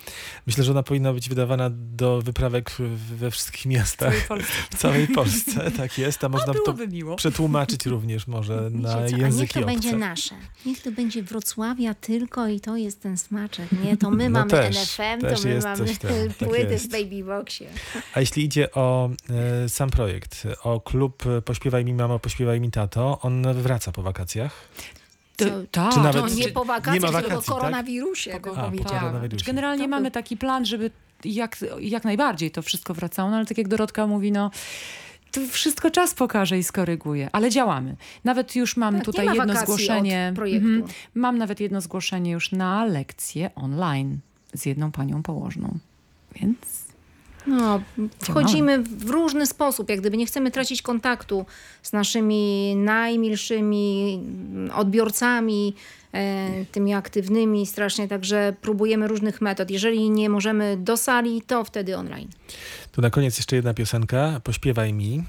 Myślę, 0.47 0.63
że 0.63 0.71
ona 0.71 0.83
powinna 0.83 1.13
być 1.13 1.29
wydawana 1.29 1.69
do 1.73 2.21
wyprawek 2.21 2.71
we 3.17 3.31
wszystkich 3.31 3.65
miastach. 3.65 4.15
W 4.15 4.27
całej 4.27 4.27
Polsce. 4.27 4.53
W 4.71 4.77
całej 4.77 5.07
Polsce, 5.07 5.71
tak 5.71 5.97
jest. 5.97 6.23
A 6.23 6.29
można 6.29 6.53
to 6.65 6.75
miło. 6.91 7.15
przetłumaczyć 7.15 7.85
również 7.85 8.27
może 8.27 8.69
na 8.71 9.09
co, 9.09 9.17
języki 9.17 9.41
niech 9.41 9.51
to 9.51 9.59
obce. 9.59 9.71
będzie 9.71 9.97
nasze. 9.97 10.35
Niech 10.65 10.81
to 10.81 10.91
będzie 10.91 11.23
Wrocławia 11.23 11.93
tylko 11.93 12.47
i 12.47 12.59
to 12.59 12.77
jest 12.77 13.01
ten 13.01 13.17
smaczek. 13.17 13.67
Nie, 13.83 13.97
to 13.97 14.11
my 14.11 14.29
no 14.29 14.39
mamy 14.39 14.51
też, 14.51 14.77
NFM, 14.77 15.21
też 15.21 15.41
to 15.41 15.47
my 15.47 15.59
mamy 15.59 15.95
tam, 15.95 16.11
płyty 16.47 16.67
tak 16.67 16.79
w 16.79 16.87
Baby 16.87 17.23
Boxie. 17.23 17.67
A 18.13 18.19
jeśli 18.19 18.43
idzie 18.43 18.71
o 18.71 19.09
e, 19.29 19.69
sam 19.69 19.89
projekt, 19.89 20.47
o 20.63 20.79
klub 20.91 21.23
Pośpiewaj 21.45 21.85
mi 21.85 21.93
mamo, 21.93 22.19
pośpiewaj 22.19 22.59
mi 22.59 22.71
tato, 22.71 23.19
on 23.21 23.53
wraca 23.53 23.91
po 23.91 24.01
wakacjach? 24.01 24.51
To, 25.37 25.45
tak. 25.71 25.93
Czy 25.93 25.99
nawet, 25.99 26.21
to 26.21 26.29
nie 26.29 26.49
po 26.49 26.65
wakacjach, 26.65 26.93
nie 26.93 26.99
ma 26.99 27.07
wakacji, 27.07 27.29
tylko 27.29 27.41
po 27.45 27.51
koronawirusie, 27.51 28.31
tak? 28.31 28.47
A, 28.47 28.71
po 28.71 28.83
koronawirusie. 28.83 29.45
Generalnie 29.45 29.87
mamy 29.87 30.11
taki 30.11 30.37
plan, 30.37 30.65
żeby 30.65 30.91
jak, 31.25 31.57
jak 31.79 32.03
najbardziej 32.03 32.51
to 32.51 32.61
wszystko 32.61 32.93
wracało, 32.93 33.29
no 33.29 33.35
ale 33.35 33.45
tak 33.45 33.57
jak 33.57 33.67
Dorotka 33.67 34.07
mówi, 34.07 34.31
no 34.31 34.51
to 35.31 35.41
wszystko 35.51 35.91
czas 35.91 36.13
pokaże 36.13 36.57
i 36.57 36.63
skoryguje, 36.63 37.29
ale 37.31 37.49
działamy. 37.49 37.95
Nawet 38.23 38.55
już 38.55 38.77
mam 38.77 38.95
tak, 38.95 39.05
tutaj 39.05 39.25
jedno 39.25 39.55
zgłoszenie. 39.55 40.27
Mhm, 40.27 40.83
mam 41.15 41.37
nawet 41.37 41.59
jedno 41.59 41.81
zgłoszenie 41.81 42.31
już 42.31 42.51
na 42.51 42.85
lekcję 42.85 43.55
online 43.55 44.19
z 44.53 44.65
jedną 44.65 44.91
panią 44.91 45.23
położną. 45.23 45.77
Więc 46.35 46.90
no, 47.47 47.81
wchodzimy 48.19 48.83
w 48.83 49.09
różny 49.09 49.45
sposób, 49.45 49.89
jak 49.89 49.99
gdyby 49.99 50.17
nie 50.17 50.25
chcemy 50.25 50.51
tracić 50.51 50.81
kontaktu 50.81 51.45
z 51.81 51.93
naszymi 51.93 52.75
najmilszymi 52.75 54.19
odbiorcami, 54.75 55.75
e, 56.13 56.65
tymi 56.65 56.93
aktywnymi 56.93 57.65
strasznie, 57.65 58.07
także 58.07 58.53
próbujemy 58.61 59.07
różnych 59.07 59.41
metod. 59.41 59.71
Jeżeli 59.71 60.09
nie 60.09 60.29
możemy 60.29 60.77
do 60.77 60.97
sali, 60.97 61.41
to 61.41 61.63
wtedy 61.63 61.97
online. 61.97 62.27
Tu 62.91 63.01
na 63.01 63.09
koniec 63.09 63.37
jeszcze 63.37 63.55
jedna 63.55 63.73
piosenka, 63.73 64.41
Pośpiewaj 64.43 64.93
mi. 64.93 65.23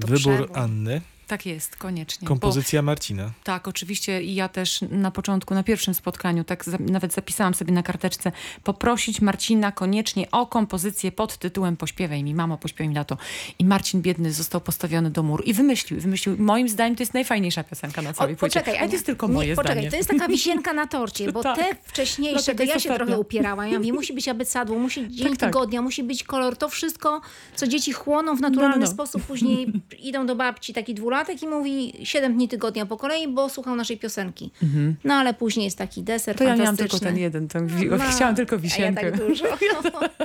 Wybór. 0.00 0.50
Anny. 0.54 1.00
Tak 1.28 1.46
jest, 1.46 1.76
koniecznie. 1.76 2.28
Kompozycja 2.28 2.82
Bo, 2.82 2.86
Marcina. 2.86 3.30
Tak, 3.44 3.68
oczywiście 3.68 4.22
i 4.22 4.34
ja 4.34 4.48
też 4.48 4.80
na 4.90 5.10
początku, 5.10 5.54
na 5.54 5.62
pierwszym 5.62 5.94
spotkaniu, 5.94 6.44
tak 6.44 6.64
za, 6.64 6.78
nawet 6.80 7.12
zapisałam 7.12 7.54
sobie 7.54 7.72
na 7.72 7.82
karteczce, 7.82 8.32
poprosić 8.64 9.20
Marcina 9.20 9.72
koniecznie 9.72 10.30
o 10.30 10.46
kompozycję 10.46 11.12
pod 11.12 11.38
tytułem 11.38 11.76
Pośpiewaj 11.76 12.24
mi, 12.24 12.34
mamo, 12.34 12.58
pośpiewaj 12.58 12.88
mi 12.88 12.94
na 12.94 13.04
to. 13.04 13.16
I 13.58 13.64
Marcin 13.64 14.02
biedny 14.02 14.32
został 14.32 14.60
postawiony 14.60 15.10
do 15.10 15.22
muru 15.22 15.44
i 15.44 15.52
wymyślił, 15.52 16.00
wymyślił. 16.00 16.36
Moim 16.38 16.68
zdaniem 16.68 16.96
to 16.96 17.02
jest 17.02 17.14
najfajniejsza 17.14 17.64
piosenka 17.64 18.02
na 18.02 18.12
całej 18.12 18.34
o, 18.34 18.36
płycie. 18.36 18.60
Poczekaj, 18.60 18.78
Ale 18.78 18.88
to 18.88 18.92
jest 18.92 19.06
tylko 19.06 19.28
moje 19.28 19.48
nie, 19.48 19.56
poczekaj, 19.56 19.76
zdanie. 19.76 19.90
to 19.90 19.96
jest 19.96 20.08
taka 20.08 20.28
wisienka 20.36 20.72
na 20.72 20.86
torcie, 20.86 21.32
bo 21.32 21.42
tak. 21.42 21.56
te 21.58 21.76
wcześniejsze, 21.84 22.54
to 22.54 22.62
ja 22.62 22.80
się 22.80 22.94
trochę 22.94 23.18
upierałam. 23.18 23.68
Ja 23.68 23.78
mówię, 23.78 23.92
musi 23.92 24.12
być 24.12 24.28
abecadło, 24.28 24.78
musi 24.78 25.08
dzień 25.08 25.28
tak, 25.28 25.38
tak. 25.38 25.48
tygodnia, 25.48 25.82
musi 25.82 26.02
być 26.02 26.24
kolor. 26.24 26.56
To 26.56 26.68
wszystko, 26.68 27.20
co 27.56 27.66
dzieci 27.66 27.92
chłoną 27.92 28.36
w 28.36 28.40
naturalny 28.40 28.76
no, 28.76 28.80
no, 28.80 28.86
no. 28.86 28.92
sposób, 28.92 29.22
później 29.22 29.72
idą 29.98 30.26
do 30.26 30.36
babci 30.36 30.72
taki 30.72 30.94
dwulatek 30.94 31.17
i 31.42 31.46
mówi 31.46 31.92
siedem 32.02 32.34
dni 32.34 32.48
tygodnia 32.48 32.86
po 32.86 32.96
kolei, 32.96 33.28
bo 33.28 33.48
słuchał 33.48 33.76
naszej 33.76 33.98
piosenki. 33.98 34.50
Mhm. 34.62 34.96
No 35.04 35.14
ale 35.14 35.34
później 35.34 35.64
jest 35.64 35.78
taki 35.78 36.02
deser 36.02 36.36
To 36.36 36.44
ja 36.44 36.56
miałam 36.56 36.76
tylko 36.76 36.98
ten 36.98 37.18
jeden, 37.18 37.48
ten 37.48 37.66
wi- 37.66 37.86
no, 37.86 37.98
chciałam 38.16 38.34
tylko 38.34 38.58
wisienkę. 38.58 39.04
Ja 39.04 39.10
tak 39.12 39.26
dużo. 39.26 39.44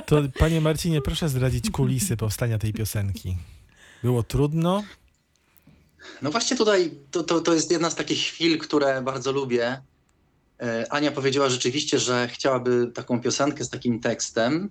To 0.06 0.22
panie 0.38 0.60
Marcinie, 0.60 1.00
proszę 1.00 1.28
zdradzić 1.28 1.70
kulisy 1.70 2.16
powstania 2.16 2.58
tej 2.58 2.72
piosenki. 2.72 3.36
Było 4.02 4.22
trudno? 4.22 4.82
No 6.22 6.30
właśnie 6.30 6.56
tutaj 6.56 6.90
to, 7.10 7.22
to, 7.22 7.40
to 7.40 7.54
jest 7.54 7.70
jedna 7.70 7.90
z 7.90 7.94
takich 7.94 8.18
chwil, 8.18 8.58
które 8.58 9.02
bardzo 9.02 9.32
lubię. 9.32 9.80
E, 10.62 10.86
Ania 10.92 11.10
powiedziała 11.10 11.48
rzeczywiście, 11.48 11.98
że 11.98 12.28
chciałaby 12.28 12.90
taką 12.94 13.20
piosenkę 13.20 13.64
z 13.64 13.70
takim 13.70 14.00
tekstem, 14.00 14.70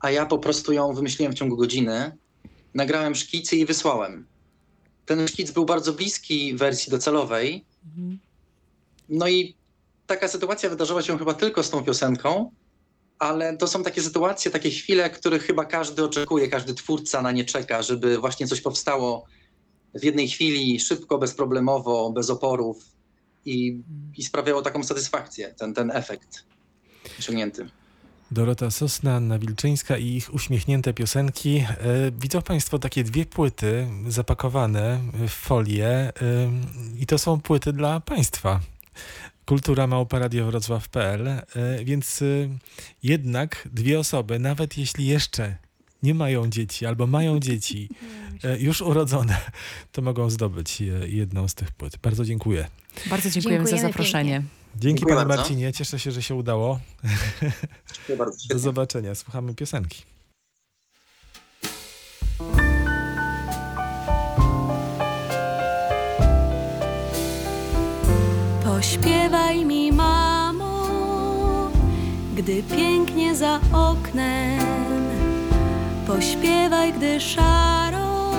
a 0.00 0.10
ja 0.10 0.26
po 0.26 0.38
prostu 0.38 0.72
ją 0.72 0.92
wymyśliłem 0.94 1.32
w 1.32 1.36
ciągu 1.36 1.56
godziny. 1.56 2.12
Nagrałem 2.74 3.14
szkicy 3.14 3.56
i 3.56 3.66
wysłałem. 3.66 4.26
Ten 5.10 5.28
szkic 5.28 5.50
był 5.50 5.64
bardzo 5.64 5.92
bliski 5.92 6.54
wersji 6.54 6.90
docelowej. 6.90 7.64
No 9.08 9.28
i 9.28 9.56
taka 10.06 10.28
sytuacja 10.28 10.70
wydarzyła 10.70 11.02
się 11.02 11.18
chyba 11.18 11.34
tylko 11.34 11.62
z 11.62 11.70
tą 11.70 11.84
piosenką, 11.84 12.50
ale 13.18 13.56
to 13.56 13.66
są 13.66 13.82
takie 13.82 14.02
sytuacje, 14.02 14.50
takie 14.50 14.70
chwile, 14.70 15.10
których 15.10 15.42
chyba 15.42 15.64
każdy 15.64 16.04
oczekuje, 16.04 16.48
każdy 16.48 16.74
twórca 16.74 17.22
na 17.22 17.32
nie 17.32 17.44
czeka, 17.44 17.82
żeby 17.82 18.18
właśnie 18.18 18.46
coś 18.46 18.60
powstało 18.60 19.24
w 19.94 20.04
jednej 20.04 20.28
chwili, 20.28 20.80
szybko, 20.80 21.18
bezproblemowo, 21.18 22.10
bez 22.12 22.30
oporów 22.30 22.84
i, 23.44 23.82
i 24.16 24.22
sprawiało 24.22 24.62
taką 24.62 24.84
satysfakcję, 24.84 25.54
ten, 25.58 25.74
ten 25.74 25.90
efekt 25.90 26.44
osiągnięty. 27.18 27.70
Dorota 28.30 28.70
Sosna, 28.70 29.14
Anna 29.14 29.38
Wilczyńska 29.38 29.98
i 29.98 30.06
ich 30.06 30.34
uśmiechnięte 30.34 30.94
piosenki. 30.94 31.56
E, 31.58 31.66
widzą 32.20 32.42
Państwo 32.42 32.78
takie 32.78 33.04
dwie 33.04 33.26
płyty 33.26 33.86
zapakowane 34.08 35.00
w 35.12 35.30
folię 35.30 35.88
e, 35.88 36.12
i 36.98 37.06
to 37.06 37.18
są 37.18 37.40
płyty 37.40 37.72
dla 37.72 38.00
Państwa. 38.00 38.60
Kultura 39.46 39.86
Wrocław.pl, 40.44 41.28
e, 41.28 41.44
więc 41.84 42.24
jednak 43.02 43.68
dwie 43.72 43.98
osoby, 43.98 44.38
nawet 44.38 44.78
jeśli 44.78 45.06
jeszcze 45.06 45.56
nie 46.02 46.14
mają 46.14 46.50
dzieci 46.50 46.86
albo 46.86 47.06
mają 47.06 47.40
dzieci 47.40 47.88
już 48.68 48.80
urodzone, 48.80 49.36
to 49.92 50.02
mogą 50.02 50.30
zdobyć 50.30 50.80
jedną 51.06 51.48
z 51.48 51.54
tych 51.54 51.70
płyt. 51.70 51.96
Bardzo 51.96 52.24
dziękuję. 52.24 52.66
Bardzo 53.10 53.30
dziękujemy, 53.30 53.64
dziękujemy 53.64 53.82
za 53.82 53.88
zaproszenie. 53.88 54.32
Pięknie. 54.32 54.59
Dzięki 54.76 55.06
panie 55.06 55.26
Marcinie, 55.26 55.72
cieszę 55.72 55.98
się, 55.98 56.10
że 56.10 56.22
się 56.22 56.34
udało. 56.34 56.80
Dziękuję 57.94 58.18
bardzo. 58.18 58.36
Do 58.54 58.58
zobaczenia, 58.58 59.14
słuchamy 59.14 59.54
piosenki. 59.54 60.02
Pośpiewaj 68.64 69.64
mi, 69.64 69.92
mamo, 69.92 71.70
gdy 72.36 72.62
pięknie 72.62 73.36
za 73.36 73.60
oknem. 73.72 74.60
Pośpiewaj, 76.06 76.92
gdy 76.92 77.20
szaro 77.20 78.32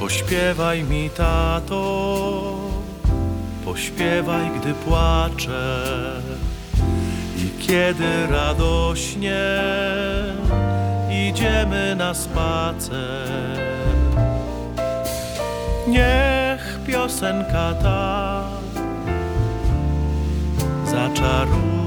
Pośpiewaj 0.00 0.84
mi, 0.84 1.10
tato, 1.10 1.82
pośpiewaj, 3.64 4.50
gdy 4.60 4.74
płaczę 4.74 5.82
i 7.36 7.66
kiedy 7.66 8.26
radośnie 8.26 9.42
idziemy 11.28 11.96
na 11.96 12.14
spacer. 12.14 13.58
Niech 15.88 16.78
piosenka 16.86 17.74
ta 17.82 18.49
zaczaruje 20.90 21.79